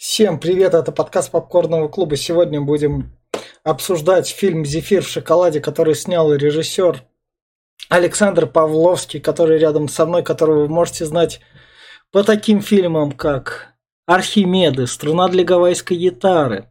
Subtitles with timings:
[0.00, 2.14] Всем привет, это подкаст Попкорного клуба.
[2.14, 3.18] Сегодня будем
[3.64, 7.02] обсуждать фильм «Зефир в шоколаде», который снял режиссер
[7.88, 11.40] Александр Павловский, который рядом со мной, которого вы можете знать
[12.12, 13.74] по таким фильмам, как
[14.06, 16.68] «Архимеды», «Струна для гавайской гитары»,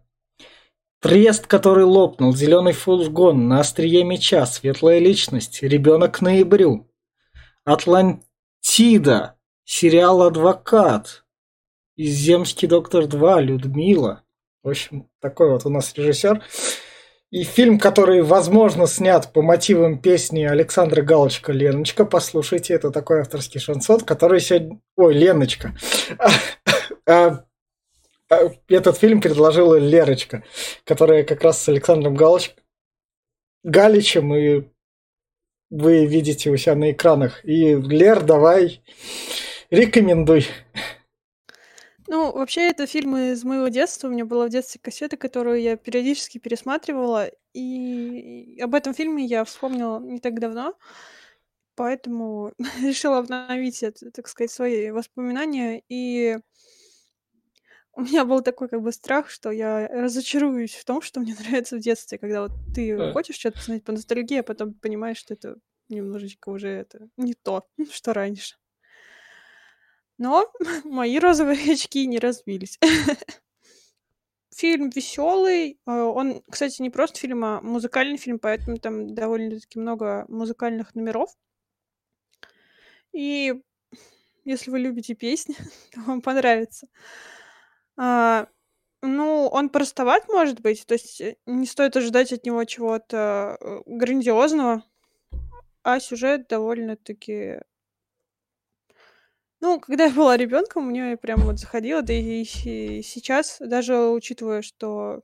[1.01, 6.89] «Трест, который лопнул», «Зеленый фургон», «На острие меча», «Светлая личность», «Ребенок к ноябрю»,
[7.65, 9.35] «Атлантида»,
[9.65, 11.25] сериал «Адвокат»,
[12.05, 14.23] Земский доктор 2, Людмила.
[14.63, 16.43] В общем, такой вот у нас режиссер.
[17.29, 22.05] И фильм, который, возможно, снят по мотивам песни Александра Галочка «Леночка».
[22.05, 24.79] Послушайте, это такой авторский шансон, который сегодня...
[24.95, 25.75] Ой, Леночка.
[27.09, 27.45] А,
[28.29, 30.43] а, этот фильм предложила Лерочка,
[30.83, 32.51] которая как раз с Александром Галоч...
[33.63, 34.65] Галичем, и
[35.69, 37.45] вы видите у себя на экранах.
[37.45, 38.81] И, Лер, давай,
[39.69, 40.47] рекомендуй.
[42.09, 44.07] Ну, вообще, это фильмы из моего детства.
[44.07, 47.29] У меня была в детстве кассета, которую я периодически пересматривала.
[47.53, 50.75] И об этом фильме я вспомнила не так давно.
[51.75, 55.83] Поэтому решила обновить, это, так сказать, свои воспоминания.
[55.89, 56.37] И
[57.93, 61.77] у меня был такой как бы страх, что я разочаруюсь в том, что мне нравится
[61.77, 63.07] в детстве, когда вот ты Да.
[63.07, 65.57] хочешь что-то посмотреть по ностальгии, а потом понимаешь, что это
[65.89, 68.55] немножечко уже это не то, что раньше.
[70.17, 70.51] Но
[70.83, 72.79] мои розовые очки не разбились.
[74.55, 75.79] Фильм веселый.
[75.85, 81.29] Он, кстати, не просто фильм, а музыкальный фильм, поэтому там довольно-таки много музыкальных номеров.
[83.13, 83.61] И
[84.45, 85.55] если вы любите песни,
[85.91, 86.87] то вам понравится.
[87.97, 88.47] А,
[89.01, 93.81] ну, он простоват, может быть, то есть э, не стоит ожидать от него чего-то э,
[93.85, 94.83] грандиозного,
[95.83, 97.61] а сюжет довольно-таки
[99.61, 105.23] ну, когда я была ребенком, мне прям вот заходило, да и сейчас, даже учитывая, что,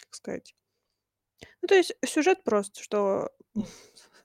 [0.00, 0.54] как сказать,
[1.62, 3.30] ну, то есть сюжет прост, что,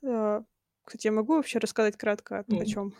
[0.04, 0.42] э,
[0.84, 2.96] кстати, я могу вообще рассказать кратко о, о чем?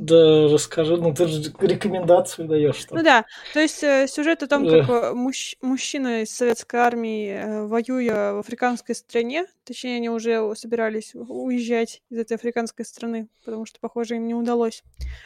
[0.00, 4.46] Да, расскажи, ну ты же рекомендацию даешь, что Ну да, то есть э, сюжет о
[4.46, 10.08] том, как э, мужч- мужчина из советской армии, э, воюя в африканской стране, точнее, они
[10.08, 14.82] уже собирались уезжать из этой африканской страны, потому что, похоже, им не удалось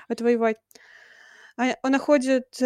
[0.09, 0.57] отвоевать.
[1.57, 2.61] А- Он находит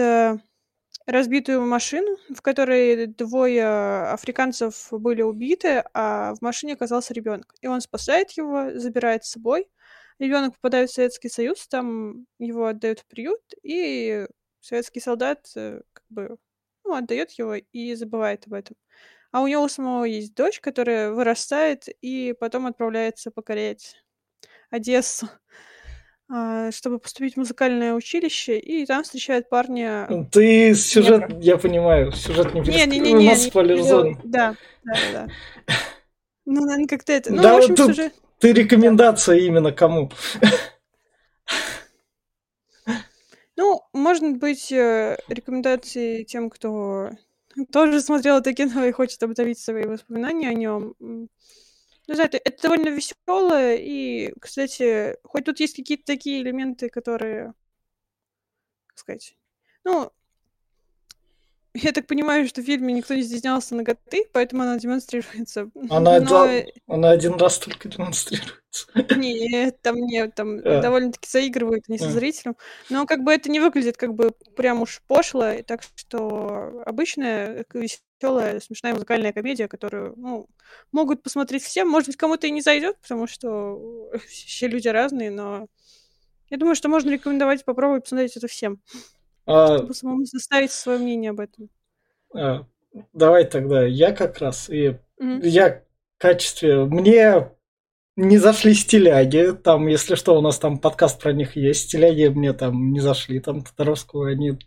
[1.06, 3.66] разбитую машину, в которой двое
[4.12, 7.54] африканцев были убиты, а в машине оказался ребенок.
[7.62, 9.68] И он спасает его, забирает с собой.
[10.18, 14.26] Ребенок попадает в Советский Союз, там его отдают в приют, и
[14.60, 16.36] советский солдат э, как бы
[16.84, 18.76] ну, отдает его и забывает об этом.
[19.30, 23.96] А у него у самого есть дочь, которая вырастает и потом отправляется покорять
[24.70, 25.28] Одессу,
[26.30, 30.08] а, чтобы поступить в музыкальное училище, и там встречает парня.
[30.32, 34.20] Ты сюжет, я понимаю, сюжет не Не, пересказывай, не, не, у не, нас спойлер зона.
[34.24, 35.28] да, да, да.
[36.50, 37.30] Ну, наверное, как-то это.
[37.30, 38.14] Ну, Да, в общем, тут- сюжет.
[38.38, 40.10] Ты рекомендация именно кому?
[43.56, 47.10] Ну, может быть, э, рекомендации тем, кто
[47.72, 50.94] тоже смотрел это кино и хочет обновить свои воспоминания о нем.
[51.00, 51.28] Ну,
[52.06, 57.53] знаете, это довольно веселое, и, кстати, хоть тут есть какие-то такие элементы, которые,
[58.87, 59.37] как сказать,
[59.84, 60.12] ну,
[61.74, 65.70] я так понимаю, что в фильме никто не стеснялся ноготы, поэтому она демонстрируется.
[65.90, 68.58] Она, Но, да, она один раз только демонстрируется.
[69.16, 70.80] Нет, там нет, там А.
[70.80, 72.10] довольно-таки заигрывают они со А.
[72.10, 72.56] зрителем.
[72.90, 78.60] Но как бы это не выглядит как бы прям уж пошло, так что обычная веселая,
[78.60, 80.48] смешная музыкальная комедия, которую, ну,
[80.92, 81.84] могут посмотреть все.
[81.84, 85.66] Может быть, кому-то и не зайдет, потому что все люди разные, но
[86.50, 88.80] я думаю, что можно рекомендовать попробовать посмотреть это всем,
[89.48, 91.69] чтобы самому составить свое мнение об этом.
[92.34, 92.64] а,
[93.12, 95.41] давай тогда я как раз и Мгм.
[95.42, 95.82] я
[96.19, 97.50] в качестве мне
[98.16, 102.53] не зашли стиляги, там, если что, у нас там подкаст про них есть, стиляги мне
[102.53, 104.59] там не зашли, там Тодоровского, они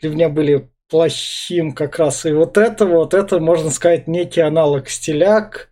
[0.00, 2.26] для меня были плохим как раз.
[2.26, 5.69] И вот это вот, это, можно сказать, некий аналог стиляг,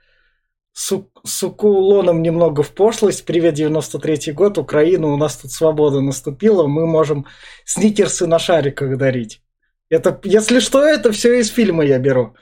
[0.78, 0.92] с,
[1.24, 3.24] с немного в пошлость.
[3.24, 7.26] Привет, 93-й год, Украина, у нас тут свобода наступила, мы можем
[7.64, 9.42] сникерсы на шариках дарить.
[9.90, 12.36] Это, если что, это все из фильма я беру.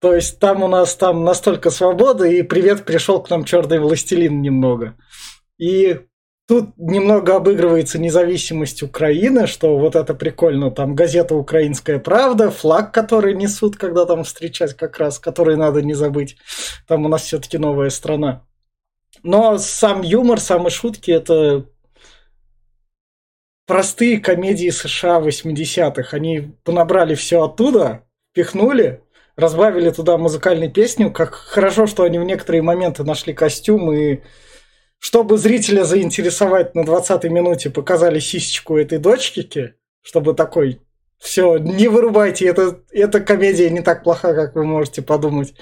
[0.00, 4.40] То есть там у нас там настолько свобода, и привет, пришел к нам черный властелин
[4.40, 4.96] немного.
[5.58, 5.98] И
[6.46, 10.70] тут немного обыгрывается независимость Украины, что вот это прикольно.
[10.70, 15.94] Там газета «Украинская правда», флаг, который несут, когда там встречать как раз, который надо не
[15.94, 16.36] забыть.
[16.86, 18.44] Там у нас все-таки новая страна.
[19.22, 21.66] Но сам юмор, самые шутки, это
[23.66, 26.16] простые комедии США 80-х.
[26.16, 29.02] Они понабрали все оттуда, пихнули,
[29.36, 31.12] разбавили туда музыкальную песню.
[31.12, 34.20] Как хорошо, что они в некоторые моменты нашли костюм и
[35.02, 40.80] чтобы зрителя заинтересовать на 20-й минуте, показали сисечку этой дочки, чтобы такой,
[41.18, 45.54] все, не вырубайте, это, эта комедия не так плоха, как вы можете подумать.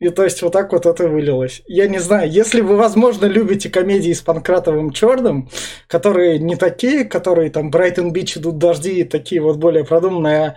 [0.00, 1.62] И то есть вот так вот это вылилось.
[1.66, 5.48] Я не знаю, если вы, возможно, любите комедии с Панкратовым Черным,
[5.86, 10.56] которые не такие, которые там Брайтон Бич идут дожди и такие вот более продуманные, а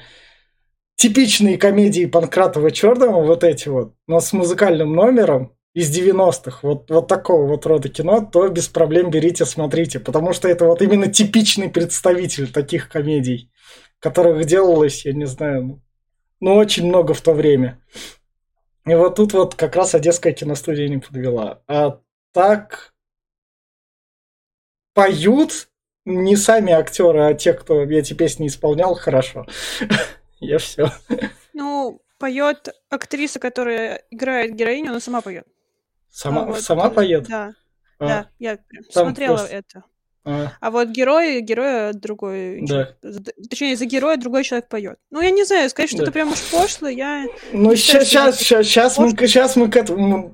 [0.98, 7.07] типичные комедии Панкратова Черного, вот эти вот, но с музыкальным номером из 90-х, вот, вот
[7.07, 11.69] такого вот рода кино, то без проблем берите, смотрите, потому что это вот именно типичный
[11.69, 13.51] представитель таких комедий,
[13.99, 15.81] которых делалось, я не знаю, ну,
[16.39, 17.79] ну очень много в то время.
[18.85, 21.61] И вот тут вот как раз Одесская киностудия не подвела.
[21.67, 21.99] А
[22.33, 22.93] так
[24.93, 25.69] поют
[26.05, 29.47] не сами актеры, а те, кто эти песни исполнял, хорошо.
[30.39, 30.91] Я все.
[31.53, 35.47] Ну, поет актриса, которая играет героиню, она сама поет.
[36.13, 37.27] Сама, вот, сама поет?
[37.27, 37.54] Да.
[37.98, 38.60] А, да, я
[38.92, 39.56] смотрела просто...
[39.56, 39.83] это.
[40.25, 40.54] А.
[40.62, 42.95] а вот герой, героя другой да.
[43.50, 44.98] Точнее, за героя другой человек поет.
[45.10, 46.04] Ну, я не знаю, сказать, что да.
[46.04, 47.25] это прям уж пошло, я...
[47.51, 50.33] Ну, сейчас, сейчас, сейчас, сейчас, мы, сейчас мы к этому...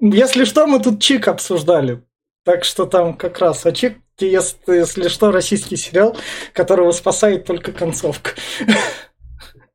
[0.00, 2.02] Если что, мы тут Чик обсуждали.
[2.44, 3.64] Так что там как раз...
[3.66, 6.16] А Чик, если, если что, российский сериал,
[6.52, 8.30] которого спасает только концовка.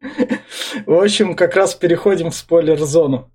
[0.86, 3.32] В общем, как раз переходим в спойлер-зону.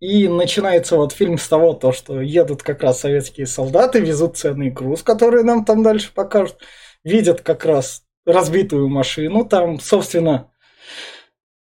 [0.00, 4.70] И начинается вот фильм с того, то, что едут как раз советские солдаты, везут ценный
[4.70, 6.58] груз, который нам там дальше покажут.
[7.02, 9.44] Видят как раз разбитую машину.
[9.44, 10.52] Там, собственно,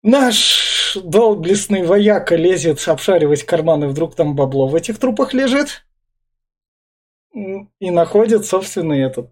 [0.04, 5.86] наш доблестный вояка лезет обшаривать карманы, вдруг там бабло в этих трупах лежит.
[7.34, 9.31] И находит, собственно, этот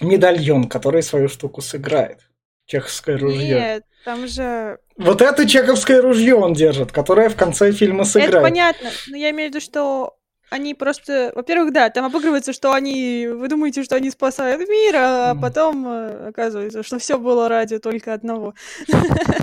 [0.00, 2.28] медальон, который свою штуку сыграет.
[2.66, 3.54] Чеховское ружье.
[3.54, 4.78] Нет, там же...
[4.96, 8.34] Вот это чековское ружье он держит, которое в конце фильма сыграет.
[8.34, 10.16] Это понятно, но я имею в виду, что
[10.50, 11.32] они просто...
[11.34, 13.26] Во-первых, да, там обыгрывается, что они...
[13.26, 18.14] Вы думаете, что они спасают мир, а потом э, оказывается, что все было ради только
[18.14, 18.54] одного.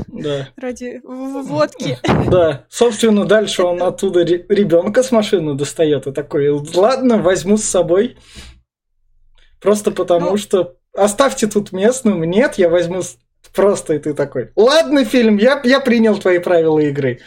[0.08, 0.50] Да.
[0.56, 1.98] Ради водки.
[2.32, 2.66] Да.
[2.70, 8.18] Собственно, дальше он оттуда ребенка с машины достает и такой, ладно, возьму с собой.
[9.60, 12.24] Просто потому ну, что оставьте тут местным.
[12.24, 13.02] Нет, я возьму
[13.54, 17.20] Просто и ты такой, ладно, фильм, я, я принял твои правила игры.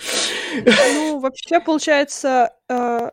[0.95, 3.11] Ну, вообще, получается, э,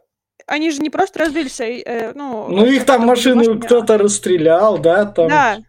[0.47, 2.47] они же не просто разбились, а, э, ну...
[2.47, 5.05] Ну, их там машину кто-то расстрелял, да?
[5.05, 5.27] Там...
[5.27, 5.59] Да,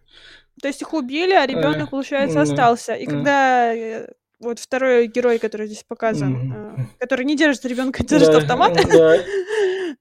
[0.61, 2.95] то есть их убили, а ребенок, получается, остался.
[2.95, 4.07] И когда э,
[4.43, 6.85] вот второй герой, который здесь показан, mm-hmm.
[6.99, 9.19] который не держит ребенка, держит да, автомат, да.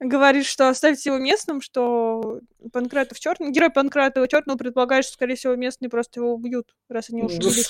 [0.00, 2.40] говорит, что оставьте его местным, что
[2.72, 7.22] Панкратов черный, герой Панкратова черного предполагает, что, скорее всего, местные просто его убьют, раз они.
[7.28, 7.68] С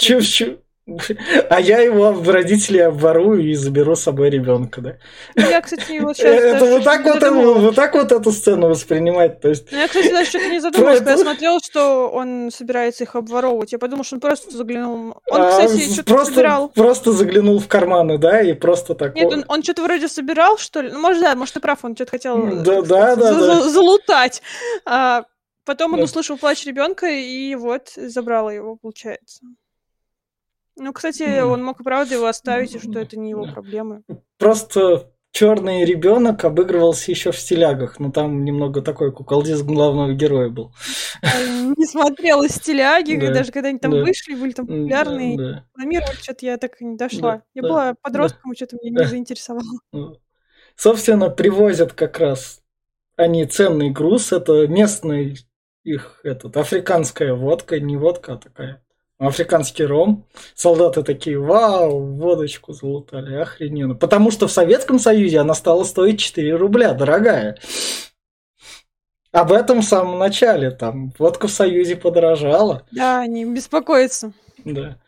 [1.49, 4.97] а я его родителей обворую и заберу с собой ребенка, да?
[5.37, 6.35] Ну, я, кстати, вот сейчас...
[6.35, 9.71] Это вот так вот, вот так вот эту сцену воспринимать, то есть...
[9.71, 13.71] Ну, я, кстати, даже что-то не задумалась, когда смотрел, что он собирается их обворовывать.
[13.71, 15.17] Я подумал, что он просто заглянул...
[15.31, 16.69] Он, а, кстати, что-то собирал.
[16.71, 19.15] Просто заглянул в карманы, да, и просто так...
[19.15, 20.91] Нет, он, что-то вроде собирал, что ли?
[20.91, 23.69] Ну, может, да, может, ты прав, он что-то хотел да, да, да, да.
[23.69, 24.43] залутать.
[24.85, 25.27] А
[25.65, 29.43] потом он услышал плач ребенка и вот забрала его, получается.
[30.77, 31.45] Ну, кстати, mm.
[31.45, 34.03] он мог и правда его оставить, и что это не его проблемы.
[34.39, 40.73] Просто черный ребенок обыгрывался еще в стилягах, но там немного такой куколдиз главного героя был.
[41.23, 45.65] Не смотрела стиляги, даже когда они там вышли, были там популярные.
[45.77, 47.43] На мир что-то я так и не дошла.
[47.55, 49.79] Я была подростком, что-то меня не заинтересовало.
[49.93, 50.17] Ну,
[50.77, 52.61] собственно, привозят как раз
[53.17, 55.39] они ценный груз, это местный
[55.85, 58.83] их этот африканская водка, не водка, а такая
[59.19, 60.27] африканский ром.
[60.55, 63.95] Солдаты такие, вау, водочку залутали, охрененно.
[63.95, 67.59] Потому что в Советском Союзе она стала стоить 4 рубля, дорогая.
[69.33, 72.87] Об этом в самом начале, там, водка в Союзе подорожала.
[72.91, 74.33] Да, они беспокоятся.
[74.65, 74.99] Да.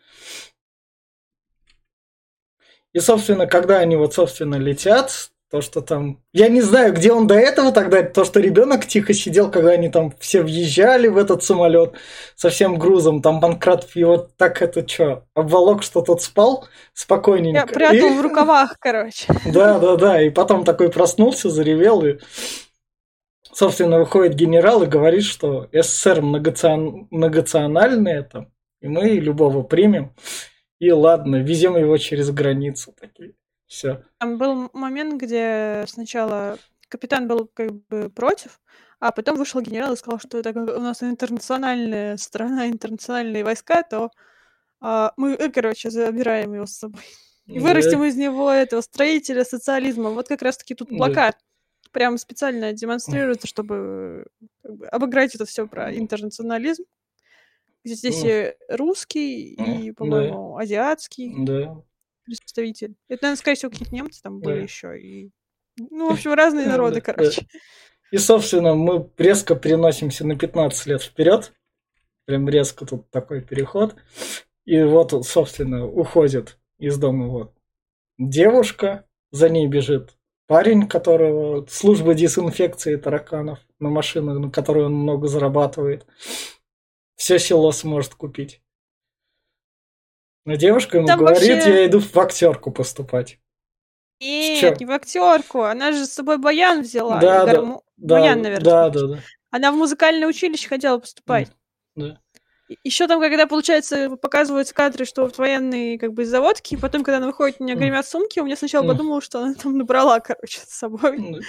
[2.91, 6.19] И, собственно, когда они вот, собственно, летят, то, что там...
[6.33, 9.87] Я не знаю, где он до этого тогда, то, что ребенок тихо сидел, когда они
[9.87, 11.93] там все въезжали в этот самолет
[12.35, 17.59] со всем грузом, там Банкратов его так это что, обволок, что тот спал спокойненько.
[17.59, 18.17] Я прятал и...
[18.17, 19.33] в рукавах, короче.
[19.45, 22.17] Да, да, да, и потом такой проснулся, заревел, и,
[23.53, 27.07] собственно, выходит генерал и говорит, что СССР многоцион...
[28.07, 30.13] это, и мы любого примем,
[30.79, 33.35] и ладно, везем его через границу такие.
[33.75, 34.05] Все.
[34.19, 38.61] Там был момент, где сначала капитан был как бы против,
[39.01, 44.11] А потом вышел генерал и сказал, что это у нас интернациональная страна, интернациональные войска, то
[44.79, 47.01] а, мы, э, короче, забираем его с собой.
[47.47, 50.11] И вырастим из него этого строителя социализма.
[50.11, 51.37] Вот как раз-таки тут плакат.
[51.91, 54.25] Прям специально демонстрируется, чтобы
[54.63, 56.85] как бы, обыграть это все про интернационализм.
[57.83, 61.45] Здесь и русский, и, по-моему, азиатский
[62.25, 62.95] представитель.
[63.07, 64.99] Это, наверное, скорее всего, какие-то немцы там были еще.
[64.99, 65.31] И...
[65.77, 67.47] Ну, в общем, разные народы, короче.
[68.11, 71.53] И, собственно, мы резко переносимся на 15 лет вперед.
[72.25, 73.95] Прям резко тут такой переход.
[74.65, 77.53] И вот, собственно, уходит из дома вот
[78.17, 80.17] девушка, за ней бежит
[80.47, 86.05] парень, которого служба дезинфекции тараканов на машинах, на которой он много зарабатывает.
[87.15, 88.61] Все село сможет купить.
[90.45, 91.81] Но девушка ему Там говорит, вообще...
[91.81, 93.39] я иду в актерку поступать.
[94.19, 95.63] Нет, не в актерку.
[95.63, 97.19] Она же с собой баян взяла.
[97.19, 97.83] Да, да, гарму...
[97.97, 98.63] да, баян, наверное.
[98.63, 99.19] Да, да, да.
[99.49, 101.51] Она в музыкальное училище хотела поступать.
[101.95, 102.19] Да.
[102.83, 107.17] Еще там, когда, получается, показываются кадры, что вот военные как бы заводки, и потом, когда
[107.17, 110.59] она выходит, у меня гремят сумки, у меня сначала подумала, что она там набрала, короче,
[110.61, 111.41] с собой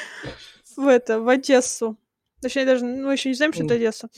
[0.77, 1.97] в это, в Одессу.
[2.43, 4.09] Точнее, даже, ну, еще не знаем, что это Одесса.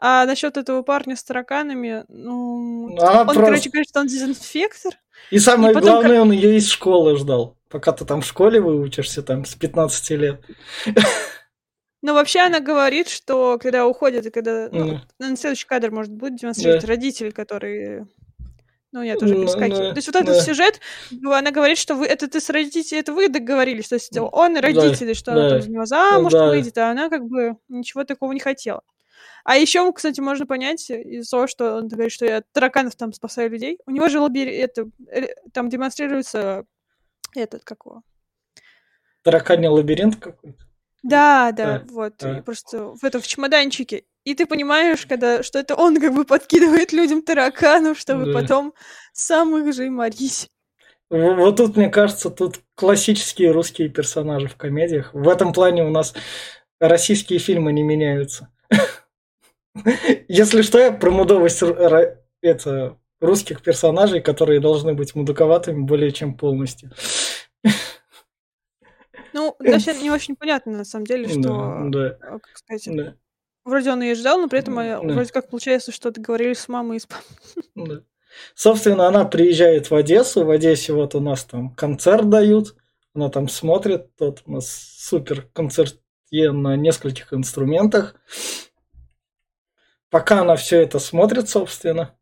[0.00, 3.42] А насчет этого парня с тараканами, ну, она он, просто...
[3.42, 4.94] короче, говорит, что он дезинфектор.
[5.32, 7.56] И самое и потом, главное, он ее из школы ждал.
[7.68, 10.40] Пока ты там в школе выучишься, там, с 15 лет.
[12.00, 14.68] Ну, вообще она говорит, что когда уходит, и когда...
[14.70, 16.86] Ну, на следующий кадр, может, будет демонстрировать да.
[16.86, 18.06] родители, которые...
[18.92, 19.88] Ну, я тоже перескакиваю.
[19.88, 20.40] Ну, То есть вот этот да.
[20.40, 20.80] сюжет,
[21.24, 23.88] она говорит, что вы, это ты с родителями, это вы договорились.
[23.88, 25.14] То есть он и родители, да.
[25.14, 25.40] что да.
[25.40, 26.46] она там за него замуж да.
[26.46, 28.82] выйдет, а она как бы ничего такого не хотела.
[29.44, 33.50] А еще, кстати, можно понять из того, что он говорит, что я тараканов там спасаю
[33.50, 33.78] людей.
[33.86, 36.64] У него же лабиринт, это, э, там демонстрируется
[37.34, 38.02] этот, какого?
[39.22, 40.58] Тараканий лабиринт какой-то?
[41.02, 42.14] Да, да, да вот.
[42.18, 42.42] Да.
[42.42, 44.04] просто в этом в чемоданчике.
[44.24, 48.40] И ты понимаешь, когда, что это он как бы подкидывает людям тараканов, чтобы да.
[48.40, 48.74] потом
[49.12, 50.50] сам их же и морить.
[51.10, 55.14] Вот тут, мне кажется, тут классические русские персонажи в комедиях.
[55.14, 56.14] В этом плане у нас
[56.80, 58.52] российские фильмы не меняются.
[60.28, 61.62] Если что, я про мудовость
[62.40, 66.90] это, русских персонажей, которые должны быть мудуковатыми более чем полностью.
[69.32, 71.42] Ну, даже не очень понятно, на самом деле, что,
[71.86, 72.38] да, да.
[72.38, 73.14] как сказать, да.
[73.64, 75.00] вроде он ее ждал, но при этом да.
[75.00, 77.64] вроде как получается, что договорились с мамой и с папой.
[77.74, 78.02] Да.
[78.54, 82.76] Собственно, она приезжает в Одессу, в Одессе вот у нас там концерт дают,
[83.14, 85.98] она там смотрит, тот у нас супер концерт
[86.30, 88.14] на нескольких инструментах.
[90.10, 92.18] Пока она все это смотрит, собственно,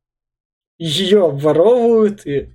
[0.79, 2.53] ее обворовывают, и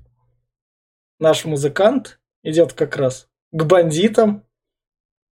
[1.20, 4.46] наш музыкант идет как раз к бандитам,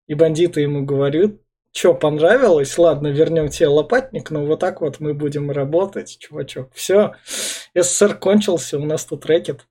[0.08, 1.34] и бандиты ему говорят,
[1.72, 6.74] что понравилось, ладно, вернем тебе лопатник, но вот так вот мы будем работать, чувачок.
[6.74, 7.16] Все,
[7.76, 9.68] СССР кончился, у нас тут рэкет.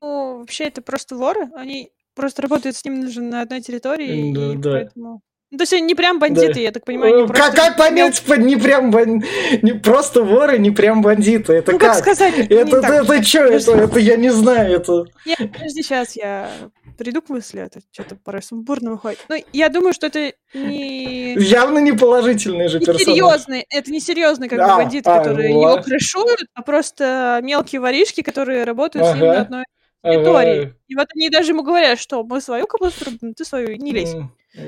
[0.00, 4.52] Ну, вообще это просто воры, они просто работают с ним даже на одной территории, да,
[4.52, 4.70] и да.
[4.72, 5.22] поэтому...
[5.50, 6.60] Ну, то есть они не прям бандиты, да.
[6.60, 7.26] я так понимаю.
[7.26, 7.56] Как, просто...
[7.56, 9.24] как понять, не прям бан...
[9.62, 11.54] не просто воры, не прям бандиты?
[11.54, 11.92] Это ну, как?
[11.92, 12.34] как сказать?
[12.36, 13.44] Это, это, это, это что?
[13.44, 14.76] Это, это я не знаю.
[14.76, 15.06] Это...
[15.24, 16.50] Нет, подожди, сейчас я
[16.98, 19.24] приду к мысли, это что-то порой сумбурно выходит.
[19.30, 21.32] Ну, я думаю, что это не...
[21.36, 23.06] Явно не положительный же не персонаж.
[23.06, 27.40] Серьезный, это не серьезный как а, бы бандиты, а, которые ну, его крышуют, а просто
[27.42, 29.16] мелкие воришки, которые работают ага.
[29.16, 29.64] с ним на одной
[30.04, 30.60] территории.
[30.60, 30.74] Ага.
[30.88, 34.14] И вот они даже ему говорят, что мы свою капусту ты свою не лезь.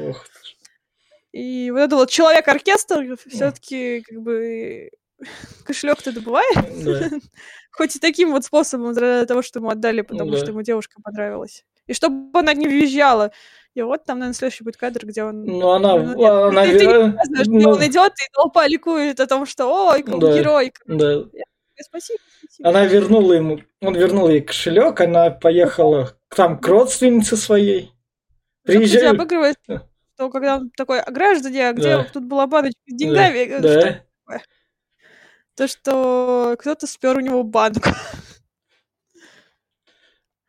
[0.08, 0.25] Ох
[1.32, 4.90] и вот этот вот человек-оркестр все-таки как бы
[5.64, 6.84] кошелек-то добывает.
[6.84, 7.10] Да.
[7.72, 10.38] Хоть и таким вот способом для того, что ему отдали, потому да.
[10.38, 11.64] что ему девушка понравилась.
[11.87, 13.32] И чтобы она не визжала.
[13.75, 15.44] И вот там, наверное, следующий будет кадр, где он...
[15.44, 15.96] Ну, она...
[15.96, 17.70] Ну, нет, она ты, ты, ты не знаешь, ну...
[17.70, 20.37] он идет, и толпа ликует о том, что ой, да.
[20.37, 20.72] герой.
[20.87, 21.25] Да.
[21.80, 22.68] Спасибо, спасибо.
[22.68, 23.60] Она вернула ему...
[23.80, 27.92] Он вернул ей кошелек, она поехала там к родственнице своей.
[28.64, 29.14] Приезжает...
[29.14, 29.56] обыгрывает
[30.20, 32.04] что когда он такой, а граждане, а где да.
[32.04, 33.58] тут была баночка с деньгами?
[33.58, 33.80] Да.
[33.80, 34.40] Что да.
[35.56, 37.88] То, что кто-то спер у него банку.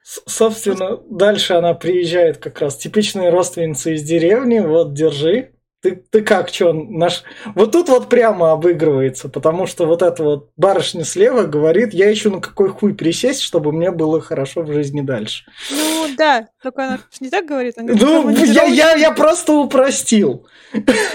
[0.03, 5.53] Собственно, дальше она приезжает как раз типичная родственница из деревни, вот, держи.
[5.81, 7.23] Ты, ты как, что, наш...
[7.55, 12.29] Вот тут вот прямо обыгрывается, потому что вот эта вот барышня слева говорит, я ищу
[12.29, 15.43] на какой хуй присесть, чтобы мне было хорошо в жизни дальше.
[15.71, 17.79] Ну да, только она не так говорит.
[17.79, 20.45] Она говорит ну, я, я, я просто упростил.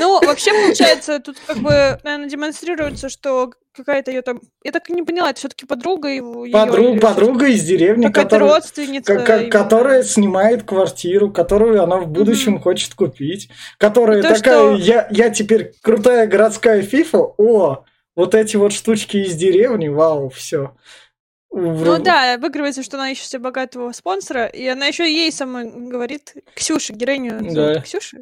[0.01, 4.41] Ну, вообще, получается, тут как бы, наверное, демонстрируется, что какая-то ее там...
[4.65, 6.47] Я так и не поняла, это все-таки подруга его?
[6.51, 9.17] Подруг, её, подруга из деревни, которая, родственница.
[9.17, 12.63] К- которая снимает квартиру, которую она в будущем mm-hmm.
[12.63, 13.49] хочет купить.
[13.79, 14.77] Которая то, такая, что...
[14.77, 20.73] я, я теперь крутая городская фифа, о, вот эти вот штучки из деревни, вау, все.
[21.57, 26.35] Ну да, обыгрывается, что она ищет себе богатого спонсора, и она еще ей сама говорит,
[26.55, 27.81] Ксюша, героиню да.
[27.81, 28.19] Ксюша,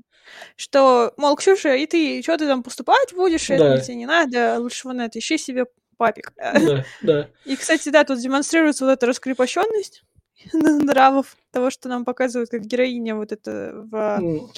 [0.57, 3.55] что, мол, Ксюша, и ты, что ты там поступать будешь, да.
[3.55, 6.33] это тебе не надо, лучше вон это, ищи себе папик.
[6.37, 7.29] Да, да.
[7.45, 10.05] И, кстати, да, тут демонстрируется вот эта раскрепощенность
[10.53, 14.51] нравов, того, что нам показывают, как героиня вот это в mm.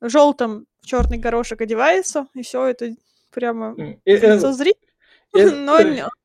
[0.00, 2.94] желтом черный горошек одевается, и все это
[3.30, 3.74] прямо
[4.04, 4.91] лицо зрителя.
[5.54, 5.78] Но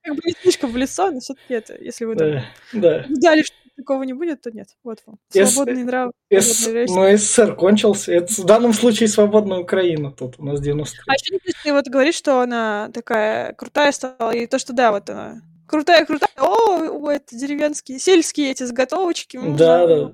[0.03, 4.13] как бы не слишком в лицо, но все-таки это, если вы ждали, что такого не
[4.13, 4.69] будет, то нет.
[4.83, 5.19] Вот вам.
[5.29, 6.11] Свободный нрав.
[6.29, 8.11] Ну, СССР кончился.
[8.11, 12.15] Это в данном случае свободная Украина тут у нас 90 А еще ты вот говоришь,
[12.15, 16.29] что она такая крутая стала, и то, что да, вот она крутая, крутая.
[16.37, 19.39] О, это деревенские, сельские эти заготовочки.
[19.57, 20.13] Да, да.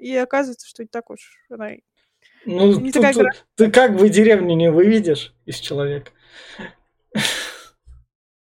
[0.00, 1.20] И оказывается, что не так уж
[1.50, 1.70] она
[2.46, 6.10] ну, не такая ты, ты как бы деревню не выведешь из человека.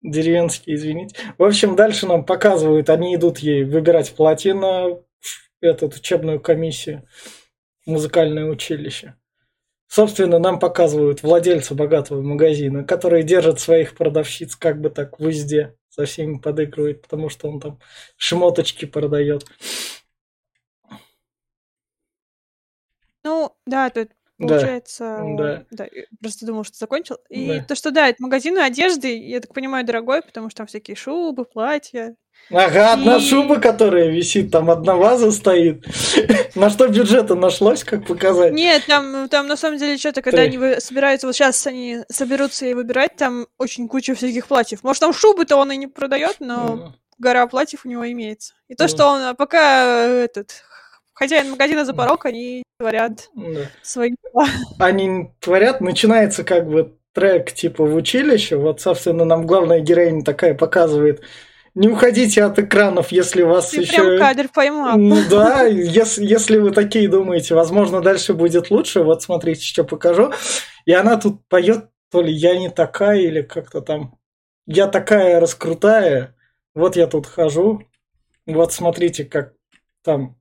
[0.07, 1.17] Деревенский, извините.
[1.37, 4.99] В общем, дальше нам показывают, они идут ей выбирать платье на
[5.61, 7.07] эту учебную комиссию,
[7.87, 9.17] музыкальное училище.
[9.89, 15.77] Собственно, нам показывают владельца богатого магазина, который держит своих продавщиц как бы так в узде,
[15.89, 17.81] со всеми подыгрывает, потому что он там
[18.17, 19.45] шмоточки продает.
[23.25, 25.65] Ну, да, тут Получается, да.
[25.71, 25.87] да.
[26.21, 27.17] просто думал, что закончил.
[27.31, 27.65] И да.
[27.67, 31.47] то, что да, это магазин одежды, я так понимаю, дорогой, потому что там всякие шубы,
[31.47, 32.17] платья.
[32.51, 33.21] Ага, одна и...
[33.21, 35.85] шуба, которая висит, там одна ваза стоит.
[36.55, 38.53] На что бюджета нашлось, как показать?
[38.53, 42.75] Нет, там, там на самом деле что-то, когда они собираются, вот сейчас они соберутся и
[42.75, 44.83] выбирать, там очень куча всяких платьев.
[44.85, 48.55] Может, там шубы-то он и не продает, но гора платьев у него имеется.
[48.69, 50.63] И то, что он пока этот
[51.17, 53.63] хозяин магазина за порог, они творят да.
[53.83, 54.47] свои дела.
[54.79, 60.55] Они творят, начинается как бы трек типа в училище, вот, собственно, нам главная героиня такая
[60.55, 61.23] показывает,
[61.75, 63.97] не уходите от экранов, если вас Ты еще...
[63.97, 64.99] прям кадр поймал.
[64.99, 70.33] Ну да, если, если вы такие думаете, возможно, дальше будет лучше, вот смотрите, что покажу.
[70.85, 74.19] И она тут поет, то ли я не такая, или как-то там,
[74.67, 76.35] я такая раскрутая,
[76.75, 77.83] вот я тут хожу,
[78.47, 79.55] вот смотрите, как
[80.03, 80.37] там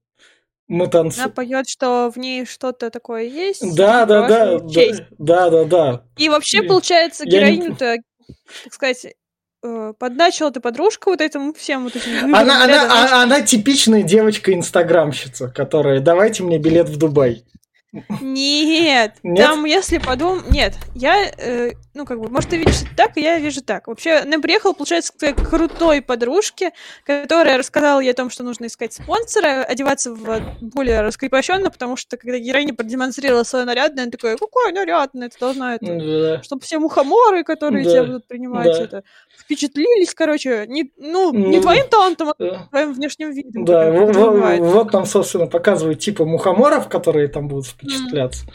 [0.67, 1.25] мы танцуем.
[1.25, 3.75] Она поет, что в ней что-то такое есть.
[3.75, 4.81] Да, да, да, да,
[5.17, 6.03] да, да, да.
[6.17, 7.97] И вообще, получается, героиню-то,
[8.63, 9.05] так сказать,
[9.63, 12.35] э, подначила ты подружка вот этим всем вот этим.
[12.35, 17.43] Она, она, она, она типичная девочка-инстаграмщица, которая «давайте мне билет в Дубай».
[18.21, 19.37] Нет, Нет?
[19.37, 20.49] там, если подумать...
[20.49, 23.87] Нет, я, э, ну, как бы, может, ты видишь это так, и я вижу так.
[23.87, 26.71] Вообще, она приехала, получается, к крутой подружке,
[27.05, 32.17] которая рассказала ей о том, что нужно искать спонсора, одеваться в более раскрепощенно, потому что,
[32.17, 35.85] когда героиня продемонстрировала свой наряд, она такая, какой нарядный, это должна это...
[35.85, 36.43] Да.
[36.43, 37.91] Чтобы все мухоморы, которые да.
[37.91, 38.83] тебя будут принимать, да.
[38.83, 39.03] это
[39.37, 43.65] впечатлились, короче, не, ну, ну, не твоим талантом, а твоим внешним видом.
[43.65, 48.45] Да, вот, вот нам, собственно, показывают типа мухоморов, которые там будут впечатляться.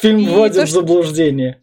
[0.00, 1.62] Фильм и вводит то, в заблуждение.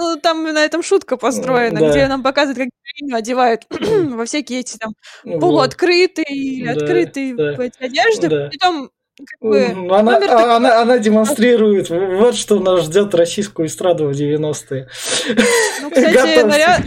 [0.00, 1.90] Ну, там на этом шутка построена, да.
[1.90, 4.94] где нам показывают, как героиню одевают во всякие эти там
[5.24, 7.56] полуоткрытые да, открытые да.
[7.78, 8.28] одежды.
[8.28, 8.48] Да.
[8.48, 8.90] Притом
[9.40, 14.88] бы, она, а, она, она демонстрирует, вот что нас ждет российскую эстраду в 90-е.
[15.82, 16.80] Ну, кстати, наряд...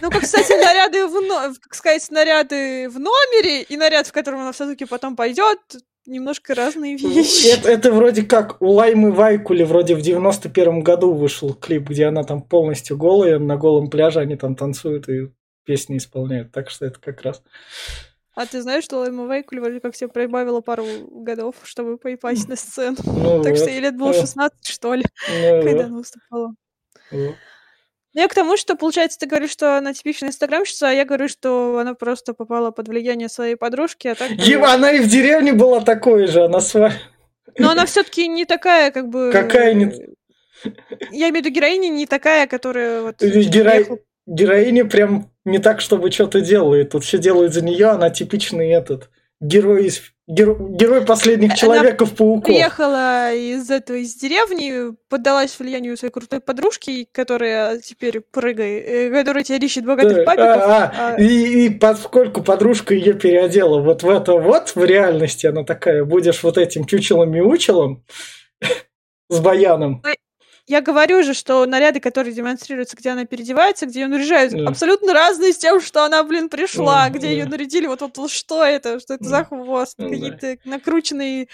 [0.00, 4.52] ну, как, кстати, наряды в, как сказать, наряды в номере и наряд, в котором она
[4.52, 5.58] все-таки потом пойдет,
[6.06, 7.46] немножко разные вещи.
[7.52, 12.24] Это, это вроде как у Лаймы Вайкули вроде в 91 году вышел клип, где она
[12.24, 15.30] там полностью голая, на голом пляже они там танцуют и
[15.64, 16.52] песни исполняют.
[16.52, 17.42] Так что это как раз...
[18.34, 22.56] А ты знаешь, что Лайма Вайкули вроде как себе прибавила пару годов, чтобы попасть на
[22.56, 22.96] сцену?
[23.04, 23.58] Ну, так вот.
[23.60, 26.54] что ей лет было 16, что ли, ну, когда она выступала.
[27.10, 27.34] Вот.
[28.14, 31.28] Ну, я к тому, что, получается, ты говоришь, что она типичная инстаграмщица, а я говорю,
[31.28, 34.30] что она просто попала под влияние своей подружки, а так...
[34.30, 36.92] Ева, она и в деревне была такой же, она своя...
[37.58, 39.30] Но она все таки не такая, как бы...
[39.32, 39.92] Какая не...
[41.10, 43.20] Я имею в виду героиня не такая, которая вот...
[43.20, 43.98] Геро...
[44.26, 46.90] Героиня прям не так, чтобы что-то делает.
[46.90, 49.10] Тут все делают за нее, она типичный этот
[49.40, 52.46] герой из Герой, герой последних Человеков-пауков.
[52.46, 59.44] приехала из этой из деревни, поддалась влиянию своей крутой подружки, которая теперь прыгает, э, которая
[59.44, 60.46] тебя ищет богатых да, папиков.
[60.48, 61.20] А, а...
[61.20, 66.42] И, и поскольку подружка ее переодела вот в это вот, в реальности она такая, будешь
[66.42, 68.02] вот этим чучелом-мяучелом
[69.28, 70.02] с баяном.
[70.66, 74.68] Я говорю же, что наряды, которые демонстрируются, где она переодевается, где ее наряжают, Да.
[74.68, 77.50] абсолютно разные с тем, что она, блин, пришла, Да, где ее да.
[77.50, 79.44] нарядили, вот, вот, что это, что это за Да.
[79.44, 80.14] хвост, Ну да.
[80.14, 81.48] какие-то накрученные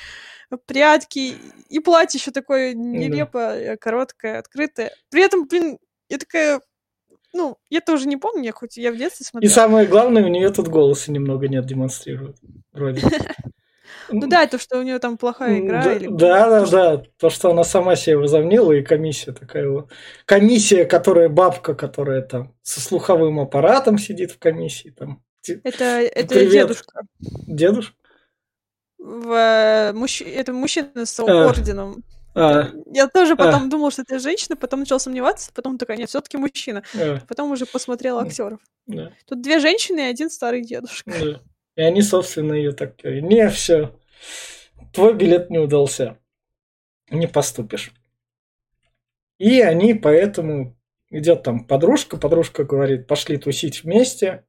[0.66, 1.34] прядки,
[1.68, 4.92] и платье еще такое нелепое, короткое, открытое.
[5.10, 6.60] При этом, блин, я такая,
[7.32, 9.52] ну, я тоже не помню, я хоть я в детстве И смотрела.
[9.52, 12.36] самое главное, у нее тут голоса немного нет, демонстрирует.
[12.72, 13.00] Вроде.
[14.10, 15.82] Ну да, то, что у нее там плохая игра.
[15.84, 16.08] Да, или...
[16.08, 17.02] да, да, да.
[17.18, 19.90] То, что она сама себя возомнила, и комиссия такая вот.
[20.26, 24.90] Комиссия, которая бабка, которая там со слуховым аппаратом сидит в комиссии.
[24.90, 25.22] Там.
[25.64, 26.50] Это, это Привет.
[26.52, 27.02] дедушка.
[27.20, 27.94] Дедушка?
[28.98, 31.24] В, мужч- Это мужчина с А.
[31.46, 32.04] орденом.
[32.34, 33.36] А, Я тоже А.
[33.36, 36.82] потом думала, что это женщина, потом начала сомневаться, потом такая, нет, все-таки мужчина.
[36.94, 38.60] а, Потом уже посмотрела актеров.
[38.86, 41.10] да, Тут две женщины и один старый дедушка.
[41.18, 41.40] да.
[41.76, 43.96] И они, собственно, ее так не, все,
[44.92, 46.18] твой билет не удался,
[47.10, 47.92] не поступишь.
[49.38, 50.76] И они поэтому
[51.10, 54.44] идет там подружка, подружка говорит, пошли тусить вместе.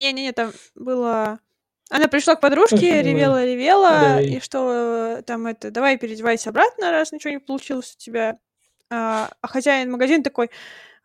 [0.00, 1.40] Не-не-не, там было...
[1.88, 3.02] Она пришла к подружке, Да.
[3.02, 7.94] ревела-ревела, Да, и- и что э, там это, давай переодевайся обратно, раз ничего не получилось
[7.94, 8.38] у тебя.
[8.90, 10.50] А, а хозяин магазина такой,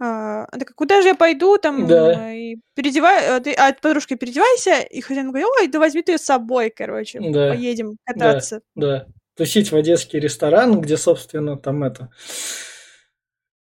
[0.02, 2.32] она такая, куда же я пойду, там, Да.
[2.32, 6.18] э, и переодевай, а, а подружка, переодевайся, и хозяин говорит, ой, да возьми ты ее
[6.18, 7.50] с собой, короче, Да.
[7.50, 8.62] поедем кататься.
[8.76, 9.06] Да,
[9.38, 12.10] тусить в одесский ресторан, где, собственно, там это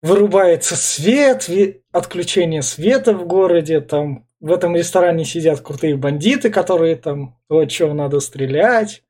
[0.01, 1.47] вырубается свет,
[1.91, 7.93] отключение света в городе, там в этом ресторане сидят крутые бандиты, которые там, вот что
[7.93, 9.03] надо стрелять.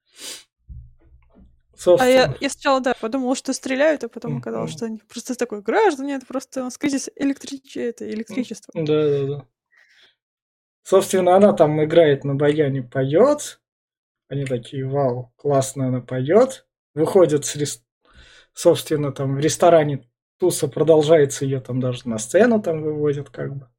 [1.81, 5.35] А Собственно, я, я сначала, да, подумала, что стреляют, а потом оказалось, что они просто
[5.35, 8.71] такой, граждане, это просто у нас кризис электриче- это, электричества.
[8.75, 9.47] да, да, да.
[10.83, 13.61] Собственно, она там играет на баяне, поет.
[14.29, 16.67] Они такие, вау, классно она поет.
[16.93, 17.83] Выходит с рес-
[18.53, 23.69] собственно, там в ресторане туса продолжается, ее там даже на сцену там выводят, как бы.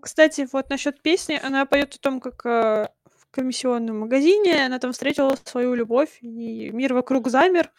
[0.00, 2.88] Кстати, вот насчет песни, она поет о том, как э,
[3.30, 7.72] комиссионном магазине она там встретила свою любовь, и мир вокруг замер,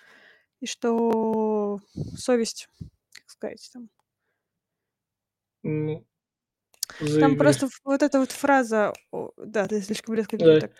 [0.59, 1.79] и что
[2.17, 2.69] совесть,
[3.13, 3.89] как сказать, там.
[5.63, 6.05] Ну,
[7.19, 8.93] Там просто вот эта вот фраза,
[9.37, 10.59] да, ты слишком резко Да.
[10.59, 10.71] так.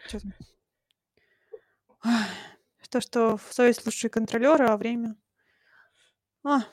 [2.03, 2.27] Ах,
[2.89, 5.15] То, что совесть лучший контролер, а время...
[6.43, 6.63] А,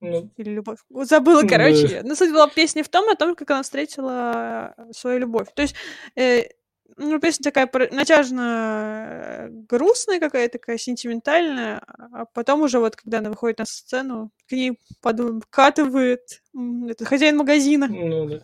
[0.00, 0.78] Ну, Или любовь.
[0.90, 1.48] Забыла, Да.
[1.48, 1.86] короче.
[1.86, 2.02] я.
[2.02, 5.48] Ну, суть была песни в том, о том, как она встретила свою любовь.
[5.54, 5.74] То есть,
[6.16, 6.48] э,
[6.96, 13.30] ну, песня такая натяжно э, грустная какая-то, такая сентиментальная, а потом уже вот, когда она
[13.30, 16.42] выходит на сцену, к ней подкатывает
[16.88, 17.86] это, хозяин магазина.
[17.88, 18.42] ну да.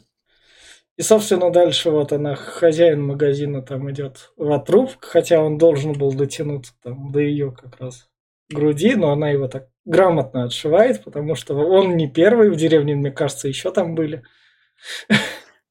[0.96, 6.12] И, собственно, дальше вот она, хозяин магазина там идет в отруб, хотя он должен был
[6.12, 8.09] дотянуться там до ее как раз
[8.48, 13.11] груди, но она его так грамотно отшивает, потому что он не первый в деревне, мне
[13.11, 14.22] кажется, еще там были.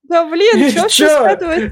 [0.03, 1.07] Да блин, что Чё?
[1.07, 1.71] скатывает?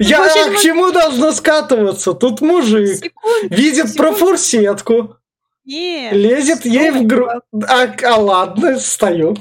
[0.00, 2.14] Я вообще а не к чему должно скатываться?
[2.14, 3.12] Тут мужик
[3.50, 5.16] видит профурсетку,
[5.64, 6.12] Нет.
[6.12, 7.30] лезет ей в грудь.
[7.68, 9.36] А, а ладно, стою.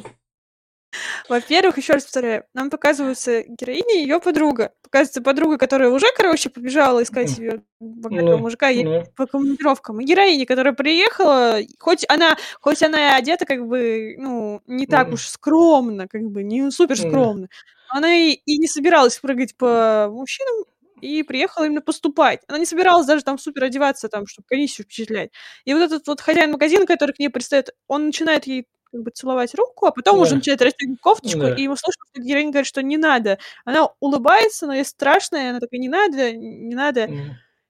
[1.30, 4.72] Во-первых, еще раз повторяю, нам показывается героиня и ее подруга.
[4.82, 9.04] Показывается подруга, которая уже, короче, побежала искать себе богатого Ну, мужика ну.
[9.16, 10.02] по командировкам.
[10.02, 15.08] И героиня, которая приехала, хоть она, хоть она и одета как бы, ну, не так
[15.08, 15.14] Мгм.
[15.14, 17.48] уж скромно, как бы, не супер скромно,
[17.90, 20.66] она и, и не собиралась прыгать по мужчинам,
[21.02, 22.42] и приехала именно поступать.
[22.48, 25.32] Она не собиралась даже там супер одеваться, там, чтобы комиссию впечатлять.
[25.66, 29.12] И вот этот вот хозяин магазина, который к ней пристает, он начинает ей как бы
[29.12, 30.22] целовать руку, а потом Да.
[30.24, 31.56] уже начинает расстегивать кофточку, Да.
[31.56, 33.38] и ему слышно, что героиня говорит, что не надо.
[33.64, 37.08] Она улыбается, но ей страшно, и она такая, не надо, не надо.
[37.08, 37.22] Ну,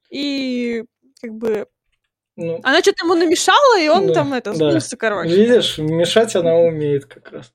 [0.09, 0.85] И
[1.21, 1.67] как бы
[2.37, 4.79] ну, она что-то ему намешала, и он Да, там это, да.
[4.97, 5.35] короче.
[5.35, 7.53] Видишь, мешать она умеет как раз.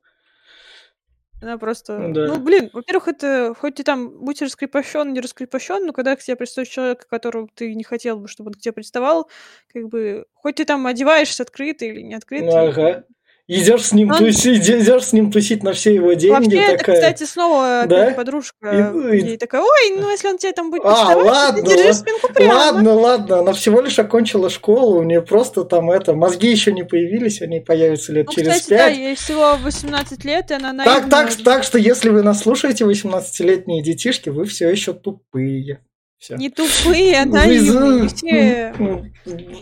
[1.41, 1.99] Она просто...
[2.13, 2.27] Да.
[2.27, 6.37] Ну, блин, во-первых, это хоть ты там будь раскрепощен, не раскрепощен, но когда к тебе
[6.37, 9.29] пристает человек, которого ты не хотел бы, чтобы он к тебе приставал,
[9.73, 12.47] как бы, хоть ты там одеваешься открыто или не открыто.
[12.47, 13.05] Ну, ага.
[13.47, 16.33] Идешь с ним Он- тусить, идешь с ним тусить на все его деньги.
[16.57, 16.97] Вообще, это, такая.
[16.97, 18.15] кстати, снова опять Да?
[18.15, 18.71] подружка
[19.13, 22.33] И- ей такая, ой, ну если он тебе там будет А, ладно, ты держи спинку
[22.33, 22.55] прямо.
[22.55, 26.85] Ладно, ладно, она всего лишь окончила школу, у нее просто там это, мозги еще не
[26.85, 28.97] появились, они появятся лет Ну, через кстати, да, пять.
[28.97, 31.45] ей всего 18 лет, и она так, наивная так, уже.
[31.45, 35.81] так что если вы нас слушаете, 18-летние детишки, вы все еще тупые.
[36.25, 36.37] Все.
[36.37, 38.75] Не тупые, а Вы наивные, не.
[38.79, 39.05] Ну,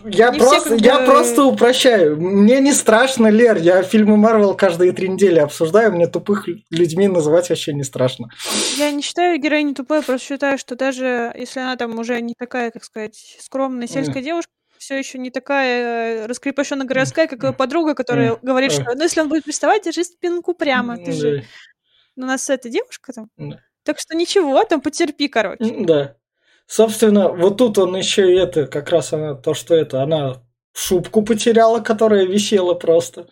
[0.05, 2.15] Я, Не просто, я бы- просто упрощаю.
[2.15, 3.57] Мне не страшно, Лер.
[3.57, 5.91] Я фильмы Марвел каждые три недели обсуждаю.
[5.91, 8.29] Мне тупых людьми называть вообще не страшно.
[8.77, 12.71] Я не считаю героиню тупой, просто считаю, что даже если она там уже не такая,
[12.71, 17.93] как сказать, скромная сельская девушка, все еще не такая э, раскрепощенная городская, как ее подруга,
[17.93, 20.95] которая говорит, что ну, если он будет приставать, держи спинку прямо.
[20.95, 21.43] Ты же...
[22.15, 23.27] У нас эта девушка там.
[23.83, 25.75] Так что ничего, там потерпи, короче.
[25.81, 26.15] Да.
[26.65, 30.41] Собственно, вот тут он еще и это, как раз она, то, что это, она
[30.73, 33.27] шубку потеряла, которая висела просто.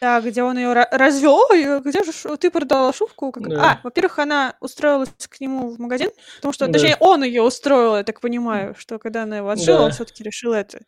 [0.00, 1.40] Да, где он ее развел,
[1.80, 3.32] где же ты продала шубку?
[3.32, 3.48] Как...
[3.48, 3.62] Да.
[3.62, 6.74] А, во-первых, она устроилась к нему в магазин, потому что, да.
[6.74, 9.84] точнее, он ее устроил, я так понимаю, что когда она его отжила, да.
[9.86, 10.80] он все-таки решил это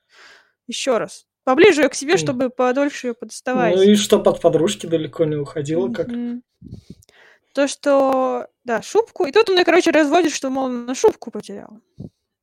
[0.67, 1.25] еще раз.
[1.45, 3.75] Поближе ее к себе, чтобы подольше ее подоставать.
[3.75, 6.09] Ну и чтобы от подружки далеко не уходила, как.
[7.55, 9.25] То, что, да, шубку.
[9.25, 11.81] И тут он ее, короче, разводит, что, мол, на шубку потеряла.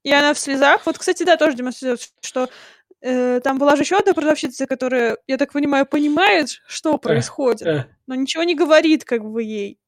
[0.03, 0.85] И она в слезах.
[0.85, 2.49] Вот, кстати, да, тоже демонстрирует, что
[3.01, 7.85] э, там была же еще одна продавщица, которая, я так понимаю, понимает, что происходит, э,
[8.07, 9.79] но ничего не говорит, как бы ей.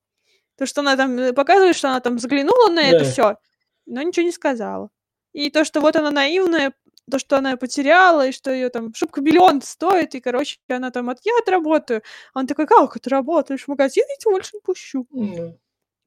[0.58, 3.38] То, что она там э, показывает, что она там заглянула на это все,
[3.86, 4.90] но ничего не сказала.
[5.34, 6.74] И то, что вот она наивная,
[7.10, 11.10] то, что она потеряла, и что ее там шубка миллион стоит, и, короче, она там
[11.10, 12.02] от я отработаю.
[12.34, 13.64] Он такой, как это работаешь?
[13.64, 15.08] В магазин я тебя больше не пущу.
[15.14, 15.58] Mm.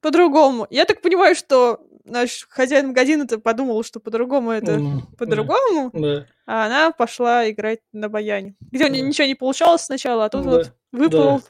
[0.00, 0.66] По-другому.
[0.70, 5.16] Я так понимаю, что наш хозяин магазина-то подумал, что по-другому это mm.
[5.18, 6.24] по-другому, mm.
[6.46, 8.54] а она пошла играть на баяне.
[8.70, 10.50] Где у нее ничего не получалось сначала, а тут mm.
[10.50, 11.44] вот выпал да.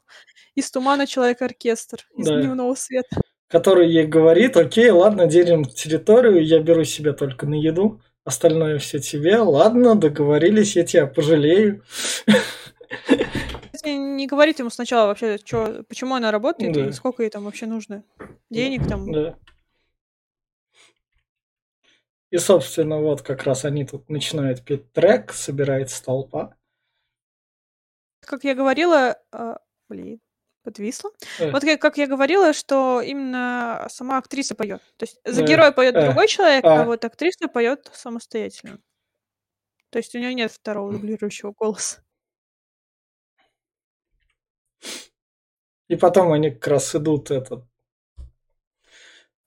[0.55, 2.41] из тумана человек-оркестр, из да.
[2.41, 3.21] дневного света.
[3.49, 8.99] Который ей говорит, окей, ладно, делим территорию, я беру себе только на еду остальное все
[8.99, 9.39] тебе.
[9.39, 11.83] Ладно, договорились, я тебя пожалею.
[13.85, 16.93] Не говорить ему сначала вообще, что, почему она работает да.
[16.93, 18.05] сколько ей там вообще нужно
[18.51, 19.11] денег там.
[19.11, 19.39] Да.
[22.31, 26.55] И, собственно, вот как раз они тут начинают петь трек, собирается толпа.
[28.21, 29.55] Как я говорила, э,
[29.89, 30.21] блин,
[30.63, 31.11] подвисла.
[31.39, 31.51] Э.
[31.51, 34.83] Вот как, как я говорила, что именно сама актриса поет.
[34.97, 35.47] То есть за э.
[35.47, 36.07] героя поет э.
[36.07, 36.83] другой человек, а.
[36.83, 38.79] а вот актриса поет самостоятельно.
[39.91, 42.03] То есть у нее нет второго дублирующего голоса.
[45.89, 47.65] И потом они как раз идут этот.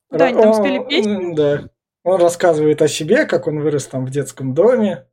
[0.09, 1.35] Да, они там спели песню.
[1.35, 1.69] Да.
[2.03, 5.07] Он рассказывает о себе, как он вырос там в детском доме.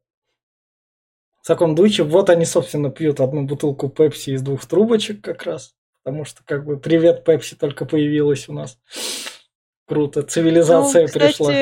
[1.41, 2.03] В таком духе.
[2.03, 5.77] Вот они, собственно, пьют одну бутылку пепси из двух трубочек как раз
[6.11, 8.77] потому что как бы привет Пепси только появилась у нас.
[9.87, 11.53] Круто, цивилизация ну, кстати, пришла.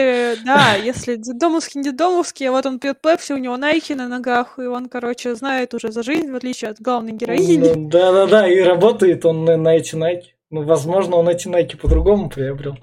[0.45, 4.63] Да, если дедомовский, дедомовский, а вот он пьет пепси, у него найки на ногах, и
[4.63, 7.73] он, короче, знает уже за жизнь, в отличие от главной героини.
[7.75, 10.35] Ну, да-да-да, и работает он на, эти найки.
[10.51, 12.79] Ну, возможно, он эти найки по-другому приобрел.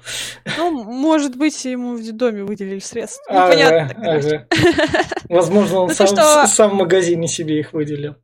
[0.58, 3.26] Ну, может быть, ему в детдоме выделили средства.
[3.28, 4.48] Ага, Непонятно, ага.
[5.30, 6.48] Возможно, он ну, сам, что...
[6.48, 8.16] сам в магазине себе их выделил.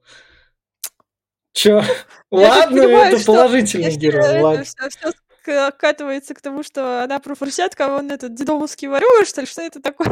[1.53, 1.83] Чё?
[2.31, 4.41] Ладно, понимаю, это положительный герой.
[4.41, 4.63] Ладно.
[4.63, 9.47] Все, все катывается к тому, что она профурсятка, а он этот дедомовский ворюга, что ли?
[9.47, 10.07] Что это такое?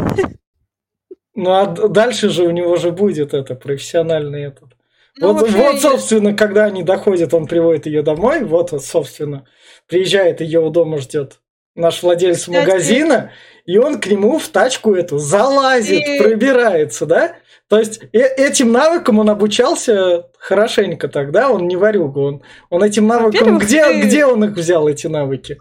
[1.36, 4.69] Ну, а дальше же у него же будет это, профессиональный этот.
[5.17, 9.45] Ну, вот, вот, собственно, когда они доходят, он приводит ее домой, вот, вот, собственно,
[9.88, 11.39] приезжает, ее у дома ждет
[11.75, 13.32] наш владелец магазина,
[13.65, 16.19] и он к нему в тачку эту залазит, и...
[16.19, 17.36] пробирается, да?
[17.70, 23.08] То есть э этим навыкам он обучался хорошенько тогда, он не варюга, он, он этим
[23.08, 24.02] навыкам, где, ты...
[24.02, 25.58] где он их взял, эти навыки?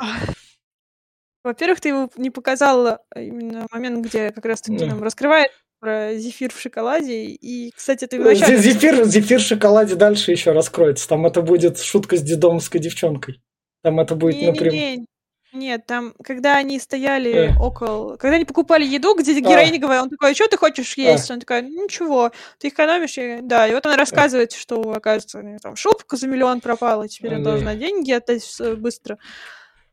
[1.45, 6.61] Во-первых, ты его не показал именно момент, где как раз-таки нам раскрывает про зефир в
[6.61, 7.27] шоколаде.
[7.27, 8.59] И, кстати, ты вначале...
[8.59, 11.09] Зефир, зефир в шоколаде дальше еще раскроется.
[11.09, 13.41] Там это будет шутка с дедомовской девчонкой.
[13.83, 15.07] Там это будет напрямую.
[15.53, 17.59] Нет, там, когда они стояли э.
[17.59, 18.17] около...
[18.17, 19.41] Когда они покупали еду, где а.
[19.41, 21.01] героиня говорит, он такой, а что ты хочешь а.
[21.01, 21.31] есть?
[21.31, 21.35] А.
[21.35, 23.17] Он такой, ну ничего, ты экономишь.
[23.17, 23.41] И...
[23.43, 24.57] Да, и вот она рассказывает, а.
[24.57, 28.45] что, оказывается, там шубка за миллион пропала, и теперь она должна деньги отдать
[28.77, 29.19] быстро.